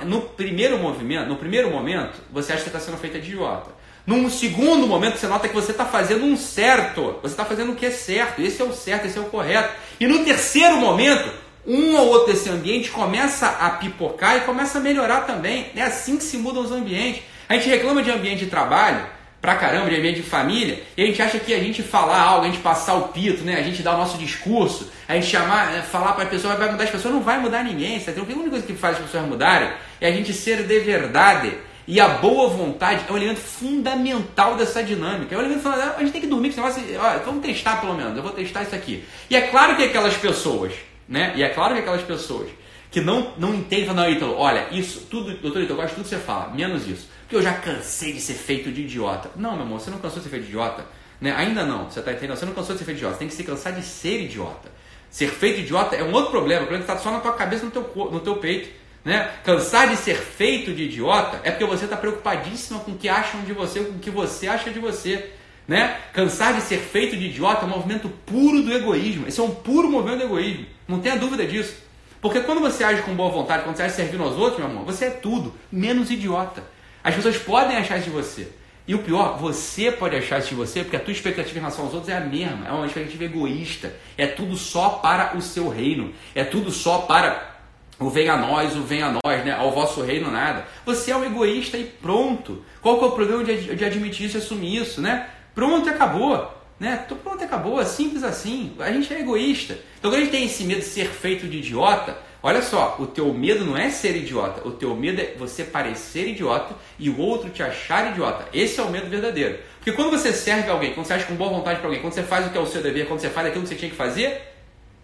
no 0.06 0.22
primeiro 0.22 0.78
movimento, 0.78 1.28
no 1.28 1.36
primeiro 1.36 1.70
momento, 1.70 2.22
você 2.32 2.54
acha 2.54 2.64
que 2.64 2.70
está 2.70 2.80
sendo 2.80 2.98
feita 2.98 3.20
de 3.20 3.32
idiota. 3.32 3.72
Num 4.08 4.30
segundo 4.30 4.88
momento, 4.88 5.18
você 5.18 5.28
nota 5.28 5.48
que 5.48 5.54
você 5.54 5.72
está 5.72 5.86
fazendo 5.86 6.26
um 6.26 6.36
certo. 6.36 7.20
Você 7.22 7.34
está 7.34 7.46
fazendo 7.46 7.74
o 7.74 7.76
que 7.76 7.86
é 7.86 7.92
certo. 7.92 8.42
Esse 8.42 8.62
é 8.62 8.66
o 8.66 8.74
certo, 8.74 9.06
esse 9.06 9.18
é 9.18 9.22
o 9.22 9.26
correto. 9.26 9.72
E 10.00 10.08
no 10.08 10.24
terceiro 10.24 10.78
momento, 10.78 11.30
um 11.68 11.96
ou 11.96 12.08
outro 12.08 12.34
desse 12.34 12.50
ambiente 12.50 12.90
começa 12.90 13.48
a 13.48 13.70
pipocar 13.72 14.38
e 14.38 14.42
começa 14.42 14.80
a 14.80 14.82
melhorar 14.82 15.22
também. 15.22 15.68
É 15.76 15.84
assim 15.84 16.18
que 16.18 16.24
se 16.24 16.38
mudam 16.38 16.64
os 16.64 16.72
ambientes. 16.72 17.22
A 17.48 17.54
gente 17.56 17.70
reclama 17.70 18.02
de 18.02 18.10
ambiente 18.10 18.46
de 18.46 18.50
trabalho, 18.50 19.06
pra 19.41 19.55
caramba, 19.55 19.89
de 19.89 19.96
ambiente 19.96 20.17
de 20.17 20.24
família, 20.24 20.84
e 20.98 21.03
a 21.03 21.05
gente 21.05 21.22
acha 21.22 21.39
que 21.39 21.53
a 21.53 21.60
gente 21.60 21.81
falar 21.81 22.19
algo, 22.19 22.46
a 22.46 22.50
gente 22.50 22.62
passar 22.62 22.96
o 22.96 23.08
pito, 23.10 23.43
né? 23.43 23.55
A 23.55 23.63
gente 23.63 23.81
dar 23.81 23.96
o 23.96 23.98
nosso 23.98 24.17
discurso, 24.17 24.91
a 25.08 25.15
gente 25.15 25.27
chamar, 25.27 25.72
né, 25.72 25.81
falar 25.81 26.13
para 26.13 26.25
a 26.25 26.27
pessoa, 26.27 26.55
vai 26.55 26.69
mudar 26.72 26.84
as 26.84 26.89
pessoas, 26.89 27.13
não 27.13 27.22
vai 27.22 27.39
mudar 27.39 27.63
ninguém, 27.63 28.00
sabe? 28.00 28.19
A 28.19 28.24
única 28.24 28.50
coisa 28.50 28.65
que 28.65 28.74
faz 28.74 28.98
as 28.98 29.03
pessoas 29.03 29.25
mudarem 29.25 29.69
é 30.01 30.10
a 30.10 30.12
gente 30.12 30.34
ser 30.34 30.63
de 30.63 30.79
verdade. 30.79 31.53
E 31.88 32.00
a 32.00 32.08
boa 32.08 32.50
vontade 32.50 33.03
é 33.08 33.12
um 33.12 33.17
elemento 33.17 33.39
fundamental 33.39 34.55
dessa 34.55 34.84
dinâmica. 34.84 35.34
É 35.34 35.38
um 35.38 35.41
elemento 35.41 35.63
fundamental. 35.63 35.96
A 35.98 36.00
gente 36.01 36.12
tem 36.12 36.22
que 36.22 36.27
dormir 36.27 36.53
com 36.53 36.67
esse 36.67 36.81
negócio. 36.81 37.00
Ó, 37.01 37.25
vamos 37.25 37.43
testar 37.43 37.81
pelo 37.81 37.96
menos. 37.96 38.15
Eu 38.15 38.22
vou 38.22 38.31
testar 38.31 38.62
isso 38.62 38.75
aqui. 38.75 39.03
E 39.27 39.36
é 39.36 39.48
claro 39.48 39.75
que 39.75 39.84
aquelas 39.84 40.15
pessoas, 40.15 40.74
né? 41.08 41.34
E 41.36 41.41
é 41.41 41.50
claro 41.50 41.74
que 41.74 41.79
aquelas 41.79 42.03
pessoas 42.03 42.48
que 42.91 43.01
não, 43.01 43.34
não 43.38 43.55
entendem, 43.55 43.93
não, 43.93 44.10
Ítalo, 44.10 44.36
olha, 44.38 44.67
isso, 44.72 45.08
tudo, 45.10 45.36
doutor 45.38 45.63
Ítalo, 45.63 45.79
eu 45.79 45.84
gosto 45.84 45.89
de 45.89 45.96
tudo 45.96 46.03
que 46.03 46.10
você 46.10 46.17
fala, 46.17 46.53
menos 46.53 46.88
isso. 46.88 47.08
Porque 47.30 47.36
eu 47.36 47.44
já 47.44 47.54
cansei 47.54 48.12
de 48.12 48.20
ser 48.20 48.34
feito 48.34 48.72
de 48.72 48.82
idiota. 48.82 49.30
Não, 49.36 49.54
meu 49.54 49.62
amor, 49.62 49.80
você 49.80 49.92
não 49.92 50.00
cansou 50.00 50.18
de 50.18 50.24
ser 50.24 50.30
feito 50.32 50.46
de 50.46 50.50
idiota. 50.50 50.84
Né? 51.22 51.32
Ainda 51.32 51.64
não, 51.64 51.88
você 51.88 52.00
está 52.00 52.12
entendendo? 52.12 52.36
Você 52.36 52.44
não 52.44 52.54
cansou 52.56 52.74
de 52.74 52.80
ser 52.80 52.86
feito 52.86 52.98
de 52.98 53.04
idiota. 53.04 53.14
Você 53.14 53.20
tem 53.20 53.28
que 53.28 53.36
se 53.36 53.44
cansar 53.44 53.72
de 53.72 53.84
ser 53.84 54.24
idiota. 54.24 54.72
Ser 55.12 55.28
feito 55.28 55.60
idiota 55.60 55.96
é 55.96 56.04
um 56.04 56.12
outro 56.12 56.32
problema, 56.32 56.64
o 56.64 56.66
problema 56.66 56.84
está 56.84 56.98
só 56.98 57.12
na 57.12 57.20
tua 57.20 57.34
cabeça, 57.34 57.66
no 57.66 57.70
teu, 57.70 57.84
no 58.12 58.20
teu 58.20 58.38
peito. 58.38 58.70
Né? 59.06 59.30
Cansar 59.44 59.90
de 59.90 59.98
ser 59.98 60.16
feito 60.16 60.74
de 60.74 60.86
idiota 60.86 61.40
é 61.44 61.52
porque 61.52 61.66
você 61.66 61.86
está 61.86 61.96
preocupadíssima 61.96 62.80
com 62.80 62.94
o 62.94 62.98
que 62.98 63.08
acham 63.08 63.42
de 63.42 63.54
você, 63.54 63.82
com 63.82 63.98
o 63.98 64.00
que 64.00 64.10
você 64.10 64.48
acha 64.48 64.72
de 64.72 64.80
você. 64.80 65.32
Né? 65.68 66.00
Cansar 66.14 66.56
de 66.56 66.62
ser 66.62 66.80
feito 66.80 67.16
de 67.16 67.28
idiota 67.28 67.62
é 67.62 67.66
um 67.66 67.70
movimento 67.70 68.10
puro 68.26 68.64
do 68.64 68.74
egoísmo. 68.74 69.28
Esse 69.28 69.40
é 69.40 69.44
um 69.44 69.54
puro 69.54 69.88
movimento 69.88 70.18
do 70.18 70.26
egoísmo. 70.26 70.66
Não 70.88 71.00
tenha 71.00 71.16
dúvida 71.16 71.46
disso. 71.46 71.76
Porque 72.20 72.40
quando 72.40 72.60
você 72.60 72.84
age 72.84 73.04
com 73.04 73.14
boa 73.14 73.30
vontade, 73.30 73.62
quando 73.66 73.76
você 73.76 73.84
age 73.84 73.94
servindo 73.94 74.24
aos 74.24 74.36
outros, 74.36 74.58
meu 74.58 74.68
amor, 74.68 74.84
você 74.84 75.06
é 75.06 75.12
tudo, 75.12 75.54
menos 75.72 76.10
idiota. 76.10 76.64
As 77.03 77.15
pessoas 77.15 77.38
podem 77.38 77.77
achar 77.77 77.98
isso 77.98 78.10
de 78.10 78.15
você. 78.15 78.48
E 78.88 78.96
o 78.96 79.00
pior, 79.00 79.38
você 79.38 79.91
pode 79.91 80.15
achar 80.15 80.39
isso 80.39 80.50
de 80.50 80.56
você 80.56 80.82
porque 80.82 80.96
a 80.96 81.00
tua 81.00 81.12
expectativa 81.12 81.58
em 81.58 81.62
relação 81.62 81.86
aos 81.86 81.94
outros 81.94 82.12
é 82.12 82.18
a 82.18 82.22
mesma. 82.22 82.68
É 82.68 82.72
uma 82.72 82.88
expectativa 82.88 83.24
egoísta. 83.24 83.94
É 84.18 84.25
tudo 84.25 84.58
só 84.58 84.89
para 84.89 85.38
o 85.38 85.41
seu 85.41 85.70
reino. 85.70 86.12
É 86.34 86.44
tudo 86.44 86.72
só 86.72 87.00
para 87.00 87.60
o 88.00 88.10
venha 88.10 88.34
a 88.34 88.38
nós, 88.38 88.75
o 88.75 88.82
venha 88.82 89.08
a 89.08 89.12
nós, 89.12 89.46
né? 89.46 89.51
Ao 89.51 89.72
vosso 89.72 90.01
reino 90.01 90.32
nada. 90.32 90.65
Você 90.86 91.12
é 91.12 91.15
um 91.15 91.25
egoísta 91.25 91.77
e 91.77 91.84
pronto. 91.84 92.63
Qual 92.82 92.98
que 92.98 93.03
é 93.03 93.08
o 93.08 93.12
problema 93.12 93.44
de, 93.44 93.75
de 93.75 93.86
admitir 93.86 94.25
isso 94.25 94.38
e 94.38 94.39
assumir 94.39 94.77
isso, 94.77 95.01
né? 95.01 95.27
Pronto 95.53 95.89
acabou. 95.89 96.59
Né? 96.80 97.06
Pronto, 97.24 97.44
acabou, 97.44 97.84
simples 97.86 98.24
assim. 98.24 98.74
A 98.80 98.92
gente 98.92 99.14
é 99.14 99.20
egoísta. 99.20 99.78
Então, 99.98 100.10
quando 100.10 100.16
a 100.16 100.20
gente 100.24 100.32
tem 100.32 100.46
esse 100.46 100.64
medo 100.64 100.80
de 100.80 100.86
ser 100.86 101.08
feito 101.08 101.46
de 101.48 101.58
idiota, 101.58 102.18
olha 102.42 102.62
só, 102.62 102.96
o 103.00 103.06
teu 103.06 103.34
medo 103.34 103.66
não 103.66 103.78
é 103.78 103.90
ser 103.90 104.16
idiota, 104.16 104.66
o 104.66 104.72
teu 104.72 104.96
medo 104.96 105.20
é 105.22 105.36
você 105.38 105.64
parecer 105.64 106.30
idiota 106.30 106.74
e 106.98 107.10
o 107.10 107.20
outro 107.20 107.50
te 107.50 107.62
achar 107.62 108.12
idiota. 108.12 108.48
Esse 108.54 108.80
é 108.80 108.84
o 108.84 108.90
medo 108.90 109.10
verdadeiro. 109.10 109.60
Porque 109.76 109.92
quando 109.92 110.12
você 110.12 110.32
serve 110.32 110.70
alguém, 110.70 110.94
quando 110.94 111.06
você 111.06 111.14
acha 111.14 111.26
com 111.26 111.36
boa 111.36 111.50
vontade 111.50 111.80
para 111.80 111.88
alguém, 111.88 112.02
quando 112.02 112.14
você 112.14 112.24
faz 112.24 112.48
o 112.48 112.50
que 112.50 112.58
é 112.58 112.62
o 112.62 112.66
seu 112.66 112.82
dever, 112.82 113.08
quando 113.08 113.20
você 113.20 113.30
faz 113.30 113.48
aquilo 113.48 113.64
que 113.64 113.70
você 113.70 113.76
tinha 113.76 113.92
que 113.92 113.98
fazer, 113.98 114.42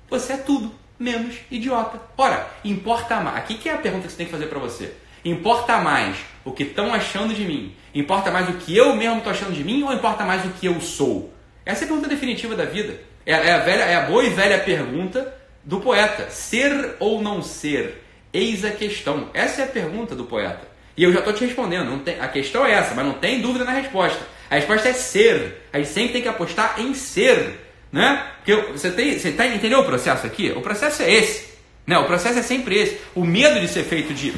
você 0.10 0.34
é 0.34 0.38
tudo 0.38 0.72
menos 0.98 1.36
idiota. 1.51 2.00
Ora, 2.17 2.48
importa 2.63 3.20
mais. 3.20 3.38
Aqui 3.38 3.55
que 3.55 3.67
é 3.67 3.74
a 3.74 3.77
pergunta 3.77 4.05
que 4.05 4.12
você 4.12 4.17
tem 4.17 4.25
que 4.25 4.32
fazer 4.32 4.48
para 4.48 4.60
você. 4.60 4.94
Importa 5.25 5.79
mais 5.79 6.17
o 6.46 6.51
que 6.51 6.63
estão 6.63 6.94
achando 6.94 7.34
de 7.34 7.44
mim? 7.44 7.75
Importa 7.94 8.32
mais 8.32 8.48
o 8.48 8.53
que 8.53 8.77
eu 8.77 8.96
mesmo 8.96 9.17
estou 9.17 9.32
achando 9.32 9.53
de 9.53 9.63
mim 9.63 9.84
ou 9.84 9.91
importa 9.91 10.24
mais 10.24 10.46
o 10.46 10.50
que 10.50 10.67
eu 10.67 10.79
sou? 10.79 11.34
Essa 11.65 11.84
é 11.84 11.86
a 11.86 11.88
pergunta 11.88 12.07
definitiva 12.07 12.55
da 12.55 12.65
vida. 12.65 13.00
É, 13.25 13.31
é, 13.31 13.51
a, 13.53 13.60
velha, 13.60 13.84
é 13.84 13.95
a 13.95 14.01
boa 14.01 14.24
e 14.24 14.29
velha 14.29 14.60
pergunta 14.60 15.34
do 15.63 15.79
poeta. 15.79 16.29
Ser 16.29 16.95
ou 17.00 17.22
não 17.22 17.41
ser? 17.41 18.03
Eis 18.31 18.63
a 18.63 18.72
questão. 18.72 19.29
Essa 19.34 19.62
é 19.62 19.65
a 19.65 19.67
pergunta 19.67 20.15
do 20.15 20.25
poeta. 20.25 20.67
E 20.95 21.03
eu 21.03 21.12
já 21.12 21.19
estou 21.19 21.34
te 21.34 21.43
respondendo. 21.43 21.98
Tem, 22.03 22.19
a 22.19 22.27
questão 22.27 22.65
é 22.65 22.74
essa, 22.74 22.93
mas 22.93 23.05
não 23.05 23.13
tem 23.13 23.41
dúvida 23.41 23.65
na 23.65 23.72
resposta. 23.72 24.22
A 24.50 24.55
resposta 24.55 24.89
é 24.89 24.93
ser. 24.93 25.63
A 25.74 25.77
gente 25.77 25.89
sempre 25.89 26.13
tem 26.13 26.22
que 26.22 26.27
apostar 26.27 26.79
em 26.79 26.93
ser. 26.93 27.60
Né? 27.91 28.25
Porque 28.38 28.72
você, 28.72 28.91
tem, 28.91 29.17
você 29.17 29.31
tá, 29.31 29.48
entendeu 29.48 29.79
o 29.79 29.86
processo 29.86 30.27
aqui? 30.27 30.51
O 30.55 30.62
processo 30.62 31.01
é 31.01 31.12
esse. 31.12 31.55
Né? 31.88 31.98
O 31.98 32.05
processo 32.05 32.39
é 32.39 32.43
sempre 32.43 32.77
esse. 32.77 33.00
O 33.15 33.25
medo 33.25 33.60
de 33.60 33.67
ser 33.67 33.84
feito 33.84 34.13
de 34.13 34.34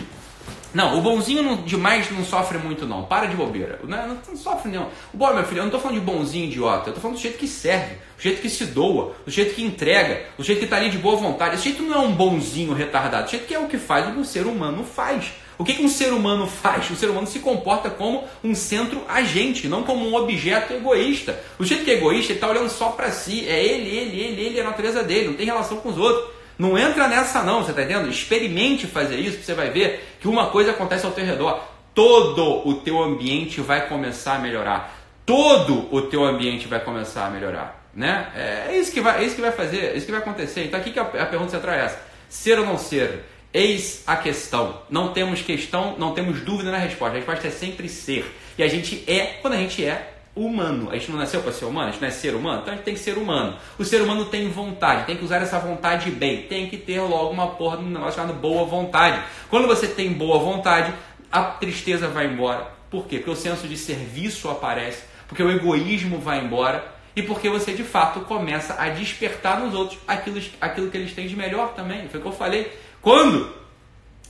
não, 0.77 0.95
o 0.95 1.01
bonzinho 1.01 1.41
não, 1.41 1.55
demais 1.55 2.11
não 2.11 2.23
sofre 2.23 2.59
muito, 2.59 2.85
não. 2.85 3.03
Para 3.03 3.25
de 3.25 3.35
bobeira. 3.35 3.79
Não, 3.83 4.09
não, 4.09 4.17
não 4.27 4.37
sofre, 4.37 4.71
não. 4.71 4.91
O 5.11 5.17
bom, 5.17 5.33
meu 5.33 5.43
filho, 5.43 5.57
eu 5.57 5.63
não 5.63 5.69
estou 5.69 5.79
falando 5.81 5.99
de 5.99 6.05
bonzinho 6.05 6.45
idiota. 6.45 6.89
Eu 6.89 6.91
estou 6.91 7.01
falando 7.01 7.17
do 7.17 7.19
jeito 7.19 7.39
que 7.39 7.47
serve, 7.47 7.95
do 7.95 8.21
jeito 8.21 8.43
que 8.43 8.47
se 8.47 8.63
doa, 8.67 9.15
do 9.25 9.31
jeito 9.31 9.55
que 9.55 9.63
entrega, 9.63 10.25
do 10.37 10.43
jeito 10.43 10.59
que 10.59 10.65
está 10.65 10.77
ali 10.77 10.91
de 10.91 10.99
boa 10.99 11.15
vontade. 11.15 11.55
Esse 11.55 11.63
jeito 11.63 11.81
não 11.81 11.95
é 11.95 11.97
um 11.97 12.13
bonzinho 12.13 12.73
retardado. 12.73 13.25
O 13.25 13.31
jeito 13.31 13.47
que 13.47 13.55
é 13.55 13.59
o 13.59 13.67
que 13.67 13.79
faz 13.79 14.07
o 14.07 14.11
que 14.11 14.19
um 14.19 14.23
ser 14.23 14.45
humano 14.45 14.83
faz. 14.83 15.31
O 15.57 15.63
que, 15.63 15.73
que 15.73 15.81
um 15.83 15.89
ser 15.89 16.13
humano 16.13 16.45
faz? 16.45 16.91
O 16.91 16.95
ser 16.95 17.09
humano 17.09 17.25
se 17.25 17.39
comporta 17.39 17.89
como 17.89 18.25
um 18.43 18.53
centro 18.53 19.01
agente, 19.09 19.67
não 19.67 19.81
como 19.81 20.07
um 20.07 20.13
objeto 20.13 20.73
egoísta. 20.73 21.41
O 21.57 21.65
jeito 21.65 21.85
que 21.85 21.89
é 21.89 21.95
egoísta, 21.95 22.33
ele 22.33 22.37
está 22.37 22.47
olhando 22.47 22.69
só 22.69 22.89
para 22.89 23.09
si. 23.09 23.47
É 23.49 23.65
ele, 23.65 23.89
ele, 23.89 24.19
ele, 24.21 24.41
ele, 24.41 24.61
a 24.61 24.63
natureza 24.63 25.03
dele. 25.03 25.29
Não 25.29 25.33
tem 25.33 25.47
relação 25.47 25.77
com 25.77 25.89
os 25.89 25.97
outros. 25.97 26.37
Não 26.57 26.77
entra 26.77 27.07
nessa 27.07 27.43
não, 27.43 27.63
você 27.63 27.71
está 27.71 27.83
entendendo? 27.83 28.09
Experimente 28.09 28.87
fazer 28.87 29.17
isso, 29.17 29.43
você 29.43 29.53
vai 29.53 29.69
ver 29.69 30.17
que 30.19 30.27
uma 30.27 30.49
coisa 30.49 30.71
acontece 30.71 31.05
ao 31.05 31.11
teu 31.11 31.25
redor. 31.25 31.61
Todo 31.93 32.67
o 32.67 32.75
teu 32.75 33.01
ambiente 33.01 33.61
vai 33.61 33.87
começar 33.87 34.35
a 34.35 34.39
melhorar. 34.39 34.95
Todo 35.25 35.87
o 35.93 36.01
teu 36.03 36.23
ambiente 36.23 36.67
vai 36.67 36.79
começar 36.79 37.25
a 37.25 37.29
melhorar. 37.29 37.89
Né? 37.93 38.31
É, 38.35 38.67
é 38.69 38.77
isso 38.77 38.91
que 38.91 39.01
vai, 39.01 39.21
é 39.21 39.25
isso 39.25 39.35
que 39.35 39.41
vai 39.41 39.51
fazer, 39.51 39.77
é 39.77 39.95
isso 39.95 40.05
que 40.05 40.11
vai 40.11 40.21
acontecer. 40.21 40.63
Então 40.65 40.79
aqui 40.79 40.91
que 40.91 40.99
a, 40.99 41.03
a 41.03 41.25
pergunta 41.25 41.51
central 41.51 41.75
é 41.75 41.85
essa. 41.85 41.99
Ser 42.29 42.59
ou 42.59 42.65
não 42.65 42.77
ser? 42.77 43.23
Eis 43.53 44.03
a 44.05 44.15
questão. 44.15 44.81
Não 44.89 45.13
temos 45.13 45.41
questão, 45.41 45.95
não 45.97 46.13
temos 46.13 46.41
dúvida 46.41 46.71
na 46.71 46.77
resposta. 46.77 47.15
A 47.15 47.19
resposta 47.19 47.47
é 47.47 47.51
sempre 47.51 47.87
ser. 47.89 48.31
E 48.57 48.63
a 48.63 48.67
gente 48.67 49.03
é 49.07 49.37
quando 49.41 49.53
a 49.53 49.57
gente 49.57 49.83
é 49.83 50.16
humano. 50.37 50.89
A 50.91 50.97
gente 50.97 51.11
não 51.11 51.17
nasceu 51.17 51.41
para 51.41 51.51
ser 51.51 51.65
humano, 51.65 51.89
a 51.89 51.91
gente 51.91 52.01
não 52.01 52.07
é 52.07 52.11
ser 52.11 52.35
humano, 52.35 52.61
então 52.61 52.73
a 52.73 52.75
gente 52.75 52.85
tem 52.85 52.93
que 52.93 52.99
ser 52.99 53.17
humano. 53.17 53.57
O 53.77 53.83
ser 53.83 54.01
humano 54.01 54.25
tem 54.25 54.49
vontade, 54.49 55.05
tem 55.05 55.17
que 55.17 55.25
usar 55.25 55.41
essa 55.41 55.59
vontade 55.59 56.11
bem, 56.11 56.43
tem 56.43 56.69
que 56.69 56.77
ter 56.77 57.01
logo 57.01 57.31
uma 57.31 57.47
porra 57.47 57.77
de 57.77 57.83
um 57.83 57.89
negócio 57.89 58.15
chamado 58.15 58.33
boa 58.33 58.65
vontade. 58.65 59.21
Quando 59.49 59.67
você 59.67 59.87
tem 59.87 60.13
boa 60.13 60.39
vontade, 60.39 60.93
a 61.31 61.43
tristeza 61.43 62.07
vai 62.07 62.27
embora. 62.27 62.71
Por 62.89 63.05
quê? 63.05 63.17
Porque 63.17 63.31
o 63.31 63.35
senso 63.35 63.67
de 63.67 63.77
serviço 63.77 64.49
aparece, 64.49 65.03
porque 65.27 65.43
o 65.43 65.51
egoísmo 65.51 66.19
vai 66.19 66.43
embora 66.43 66.95
e 67.15 67.23
porque 67.23 67.49
você 67.49 67.73
de 67.73 67.83
fato 67.83 68.21
começa 68.21 68.75
a 68.79 68.89
despertar 68.89 69.59
nos 69.59 69.73
outros 69.73 69.99
aquilo, 70.07 70.39
aquilo 70.61 70.89
que 70.89 70.97
eles 70.97 71.13
têm 71.13 71.27
de 71.27 71.35
melhor 71.35 71.73
também. 71.73 72.07
Foi 72.07 72.19
o 72.19 72.23
que 72.23 72.29
eu 72.29 72.33
falei. 72.33 72.71
Quando 73.01 73.51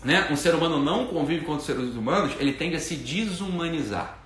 né, 0.04 0.28
um 0.32 0.36
ser 0.36 0.56
humano 0.56 0.82
não 0.82 1.06
convive 1.06 1.46
com 1.46 1.56
os 1.56 1.64
seres 1.64 1.96
humanos, 1.96 2.34
ele 2.40 2.54
tende 2.54 2.76
a 2.76 2.80
se 2.80 2.96
desumanizar. 2.96 4.17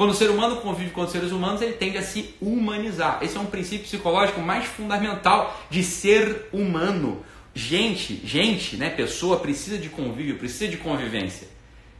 Quando 0.00 0.12
o 0.12 0.14
ser 0.14 0.30
humano 0.30 0.56
convive 0.56 0.92
com 0.92 1.06
seres 1.06 1.30
humanos, 1.30 1.60
ele 1.60 1.74
tende 1.74 1.98
a 1.98 2.02
se 2.02 2.34
humanizar. 2.40 3.18
Esse 3.20 3.36
é 3.36 3.40
um 3.40 3.44
princípio 3.44 3.84
psicológico 3.84 4.40
mais 4.40 4.64
fundamental 4.64 5.62
de 5.68 5.82
ser 5.82 6.48
humano. 6.54 7.22
Gente, 7.54 8.18
gente, 8.24 8.78
né, 8.78 8.88
pessoa 8.88 9.40
precisa 9.40 9.76
de 9.76 9.90
convívio, 9.90 10.38
precisa 10.38 10.68
de 10.68 10.78
convivência. 10.78 11.48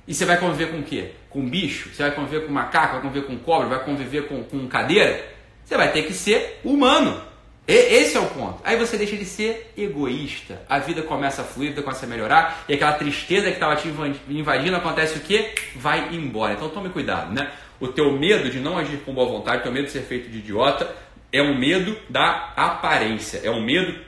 E 0.08 0.14
você 0.14 0.24
vai 0.24 0.38
conviver 0.38 0.70
com 0.70 0.78
o 0.78 0.82
quê? 0.82 1.10
Com 1.28 1.46
bicho? 1.46 1.90
Você 1.90 2.02
vai 2.02 2.12
conviver 2.12 2.46
com 2.46 2.52
macaco? 2.54 2.94
Vai 2.94 3.02
conviver 3.02 3.26
com 3.26 3.36
cobra? 3.36 3.68
Vai 3.68 3.84
conviver 3.84 4.28
com, 4.28 4.44
com 4.44 4.66
cadeira? 4.66 5.22
Você 5.62 5.76
vai 5.76 5.92
ter 5.92 6.04
que 6.04 6.14
ser 6.14 6.58
humano. 6.64 7.20
E, 7.68 7.74
esse 7.74 8.16
é 8.16 8.20
o 8.20 8.26
ponto. 8.28 8.62
Aí 8.64 8.78
você 8.78 8.96
deixa 8.96 9.14
de 9.14 9.26
ser 9.26 9.74
egoísta. 9.76 10.62
A 10.66 10.78
vida 10.78 11.02
começa 11.02 11.42
a 11.42 11.44
fluir, 11.44 11.74
começa 11.74 12.06
a 12.06 12.08
melhorar. 12.08 12.64
E 12.66 12.72
aquela 12.72 12.94
tristeza 12.94 13.48
que 13.48 13.56
estava 13.56 13.76
te 13.76 13.88
invadindo 14.26 14.74
acontece 14.74 15.18
o 15.18 15.20
quê? 15.20 15.54
Vai 15.76 16.14
embora. 16.14 16.54
Então 16.54 16.70
tome 16.70 16.88
cuidado, 16.88 17.34
né? 17.34 17.52
O 17.80 17.88
teu 17.88 18.12
medo 18.12 18.50
de 18.50 18.60
não 18.60 18.76
agir 18.76 18.98
com 18.98 19.14
boa 19.14 19.26
vontade, 19.26 19.60
o 19.60 19.62
teu 19.62 19.72
medo 19.72 19.86
de 19.86 19.92
ser 19.92 20.02
feito 20.02 20.30
de 20.30 20.38
idiota, 20.38 20.94
é 21.32 21.42
um 21.42 21.58
medo 21.58 21.96
da 22.08 22.52
aparência, 22.56 23.40
é 23.42 23.50
um 23.50 23.64
medo 23.64 23.98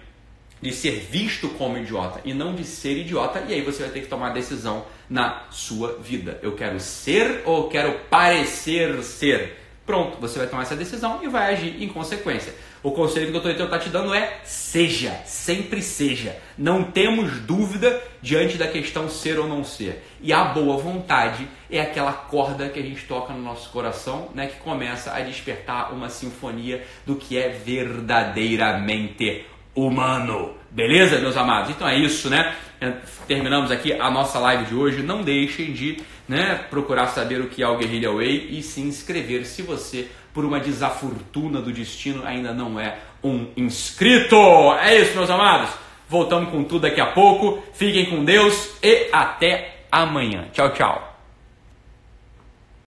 de 0.60 0.72
ser 0.72 1.00
visto 1.10 1.48
como 1.50 1.76
idiota 1.78 2.20
e 2.24 2.32
não 2.32 2.54
de 2.54 2.64
ser 2.64 2.96
idiota, 2.96 3.42
e 3.48 3.54
aí 3.54 3.62
você 3.62 3.82
vai 3.82 3.92
ter 3.92 4.00
que 4.02 4.06
tomar 4.06 4.28
a 4.28 4.32
decisão 4.32 4.84
na 5.10 5.44
sua 5.50 5.98
vida. 6.00 6.38
Eu 6.42 6.52
quero 6.52 6.78
ser 6.78 7.42
ou 7.44 7.68
quero 7.68 7.98
parecer 8.08 9.02
ser? 9.02 9.58
Pronto, 9.84 10.18
você 10.20 10.38
vai 10.38 10.46
tomar 10.46 10.62
essa 10.62 10.76
decisão 10.76 11.20
e 11.22 11.28
vai 11.28 11.52
agir 11.52 11.82
em 11.82 11.88
consequência. 11.88 12.54
O 12.82 12.90
conselho 12.90 13.30
que 13.30 13.36
o 13.36 13.40
Dr. 13.40 13.50
Heitor 13.50 13.66
está 13.66 13.78
te 13.78 13.88
dando 13.88 14.12
é 14.12 14.40
seja, 14.42 15.12
sempre 15.24 15.80
seja. 15.80 16.36
Não 16.58 16.82
temos 16.82 17.38
dúvida 17.40 18.02
diante 18.20 18.58
da 18.58 18.66
questão 18.66 19.08
ser 19.08 19.38
ou 19.38 19.46
não 19.46 19.62
ser. 19.62 20.04
E 20.20 20.32
a 20.32 20.44
boa 20.44 20.76
vontade 20.76 21.46
é 21.70 21.80
aquela 21.80 22.12
corda 22.12 22.68
que 22.68 22.80
a 22.80 22.82
gente 22.82 23.04
toca 23.04 23.32
no 23.32 23.40
nosso 23.40 23.70
coração, 23.70 24.30
né, 24.34 24.48
que 24.48 24.56
começa 24.56 25.14
a 25.14 25.20
despertar 25.20 25.92
uma 25.92 26.08
sinfonia 26.08 26.84
do 27.06 27.14
que 27.14 27.38
é 27.38 27.50
verdadeiramente 27.50 29.46
humano. 29.76 30.54
Beleza, 30.70 31.18
meus 31.20 31.36
amados? 31.36 31.70
Então 31.70 31.88
é 31.88 31.96
isso, 31.96 32.28
né? 32.28 32.54
É, 32.80 32.94
terminamos 33.28 33.70
aqui 33.70 33.92
a 33.92 34.10
nossa 34.10 34.38
live 34.40 34.64
de 34.64 34.74
hoje. 34.74 35.02
Não 35.02 35.22
deixem 35.22 35.72
de 35.72 35.98
né, 36.26 36.64
procurar 36.68 37.06
saber 37.08 37.40
o 37.40 37.48
que 37.48 37.62
é 37.62 37.68
o 37.68 37.78
Guerrilla 37.78 38.12
Way 38.14 38.58
e 38.58 38.62
se 38.62 38.80
inscrever 38.80 39.44
se 39.46 39.62
você 39.62 40.08
por 40.32 40.44
uma 40.44 40.60
desafortuna 40.60 41.60
do 41.60 41.72
destino, 41.72 42.24
ainda 42.24 42.52
não 42.52 42.78
é 42.78 42.98
um 43.22 43.48
inscrito. 43.56 44.36
É 44.80 44.98
isso, 44.98 45.14
meus 45.14 45.30
amados. 45.30 45.70
Voltamos 46.08 46.50
com 46.50 46.64
tudo 46.64 46.82
daqui 46.82 47.00
a 47.00 47.06
pouco. 47.06 47.62
Fiquem 47.72 48.06
com 48.06 48.24
Deus 48.24 48.70
e 48.82 49.08
até 49.12 49.84
amanhã. 49.90 50.48
Tchau, 50.52 50.70
tchau. 50.70 51.11